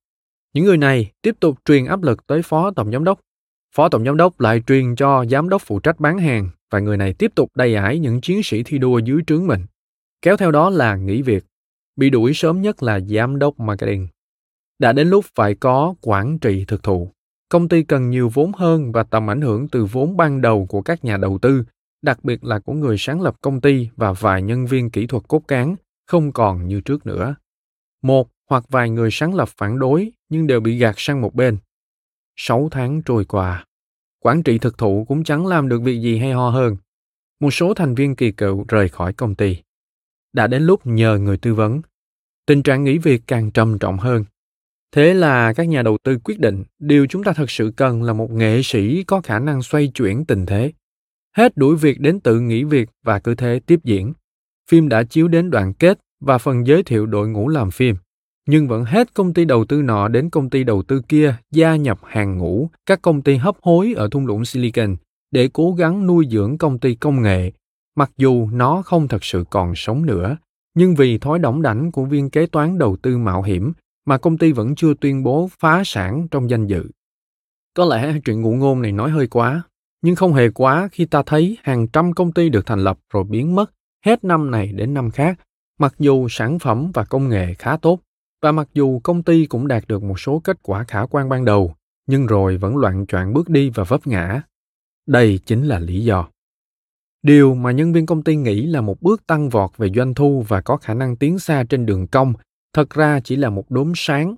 [0.53, 3.19] Những người này tiếp tục truyền áp lực tới phó tổng giám đốc.
[3.75, 6.97] Phó tổng giám đốc lại truyền cho giám đốc phụ trách bán hàng và người
[6.97, 9.65] này tiếp tục đầy ải những chiến sĩ thi đua dưới trướng mình.
[10.21, 11.45] Kéo theo đó là nghỉ việc.
[11.95, 14.07] Bị đuổi sớm nhất là giám đốc marketing.
[14.79, 17.11] Đã đến lúc phải có quản trị thực thụ.
[17.49, 20.81] Công ty cần nhiều vốn hơn và tầm ảnh hưởng từ vốn ban đầu của
[20.81, 21.63] các nhà đầu tư,
[22.01, 25.23] đặc biệt là của người sáng lập công ty và vài nhân viên kỹ thuật
[25.27, 25.75] cốt cán,
[26.07, 27.35] không còn như trước nữa.
[28.01, 31.57] Một hoặc vài người sáng lập phản đối nhưng đều bị gạt sang một bên.
[32.35, 33.65] Sáu tháng trôi qua,
[34.25, 36.75] quản trị thực thụ cũng chẳng làm được việc gì hay ho hơn.
[37.39, 39.57] Một số thành viên kỳ cựu rời khỏi công ty.
[40.33, 41.81] Đã đến lúc nhờ người tư vấn.
[42.45, 44.23] Tình trạng nghỉ việc càng trầm trọng hơn.
[44.91, 48.13] Thế là các nhà đầu tư quyết định điều chúng ta thật sự cần là
[48.13, 50.71] một nghệ sĩ có khả năng xoay chuyển tình thế.
[51.37, 54.13] Hết đuổi việc đến tự nghỉ việc và cứ thế tiếp diễn.
[54.69, 57.95] Phim đã chiếu đến đoạn kết và phần giới thiệu đội ngũ làm phim
[58.47, 61.75] nhưng vẫn hết công ty đầu tư nọ đến công ty đầu tư kia gia
[61.75, 64.95] nhập hàng ngũ các công ty hấp hối ở thung lũng Silicon
[65.31, 67.51] để cố gắng nuôi dưỡng công ty công nghệ,
[67.95, 70.37] mặc dù nó không thật sự còn sống nữa,
[70.75, 73.73] nhưng vì thói đỏng đảnh của viên kế toán đầu tư mạo hiểm
[74.05, 76.85] mà công ty vẫn chưa tuyên bố phá sản trong danh dự.
[77.73, 79.63] Có lẽ chuyện ngụ ngôn này nói hơi quá,
[80.01, 83.23] nhưng không hề quá khi ta thấy hàng trăm công ty được thành lập rồi
[83.23, 83.71] biến mất
[84.05, 85.39] hết năm này đến năm khác,
[85.79, 87.99] mặc dù sản phẩm và công nghệ khá tốt
[88.45, 91.45] và mặc dù công ty cũng đạt được một số kết quả khả quan ban
[91.45, 91.75] đầu,
[92.07, 94.41] nhưng rồi vẫn loạn choạng bước đi và vấp ngã.
[95.07, 96.27] Đây chính là lý do.
[97.23, 100.45] Điều mà nhân viên công ty nghĩ là một bước tăng vọt về doanh thu
[100.47, 102.33] và có khả năng tiến xa trên đường cong,
[102.73, 104.35] thật ra chỉ là một đốm sáng,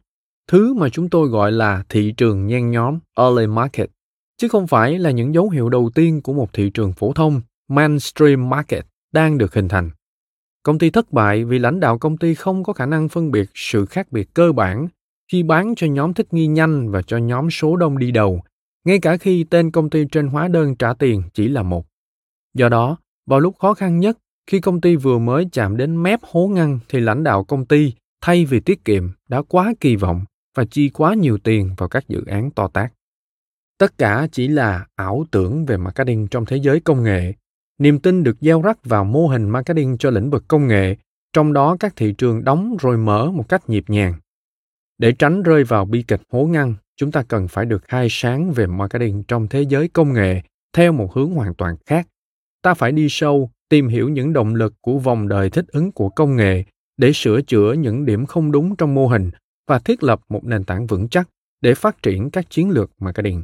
[0.48, 3.90] thứ mà chúng tôi gọi là thị trường nhen nhóm, early market,
[4.38, 7.42] chứ không phải là những dấu hiệu đầu tiên của một thị trường phổ thông,
[7.68, 9.90] mainstream market, đang được hình thành.
[10.68, 13.50] Công ty thất bại vì lãnh đạo công ty không có khả năng phân biệt
[13.54, 14.88] sự khác biệt cơ bản
[15.32, 18.42] khi bán cho nhóm thích nghi nhanh và cho nhóm số đông đi đầu,
[18.86, 21.86] ngay cả khi tên công ty trên hóa đơn trả tiền chỉ là một.
[22.54, 24.18] Do đó, vào lúc khó khăn nhất,
[24.48, 27.94] khi công ty vừa mới chạm đến mép hố ngăn thì lãnh đạo công ty
[28.22, 30.26] thay vì tiết kiệm đã quá kỳ vọng
[30.56, 32.90] và chi quá nhiều tiền vào các dự án to tác.
[33.78, 37.34] Tất cả chỉ là ảo tưởng về marketing trong thế giới công nghệ
[37.78, 40.96] niềm tin được gieo rắc vào mô hình marketing cho lĩnh vực công nghệ,
[41.34, 44.14] trong đó các thị trường đóng rồi mở một cách nhịp nhàng.
[44.98, 48.52] Để tránh rơi vào bi kịch hố ngăn, chúng ta cần phải được khai sáng
[48.52, 50.42] về marketing trong thế giới công nghệ
[50.74, 52.08] theo một hướng hoàn toàn khác.
[52.62, 56.10] Ta phải đi sâu, tìm hiểu những động lực của vòng đời thích ứng của
[56.10, 56.64] công nghệ
[56.98, 59.32] để sửa chữa những điểm không đúng trong mô hình
[59.68, 61.30] và thiết lập một nền tảng vững chắc
[61.62, 63.44] để phát triển các chiến lược marketing.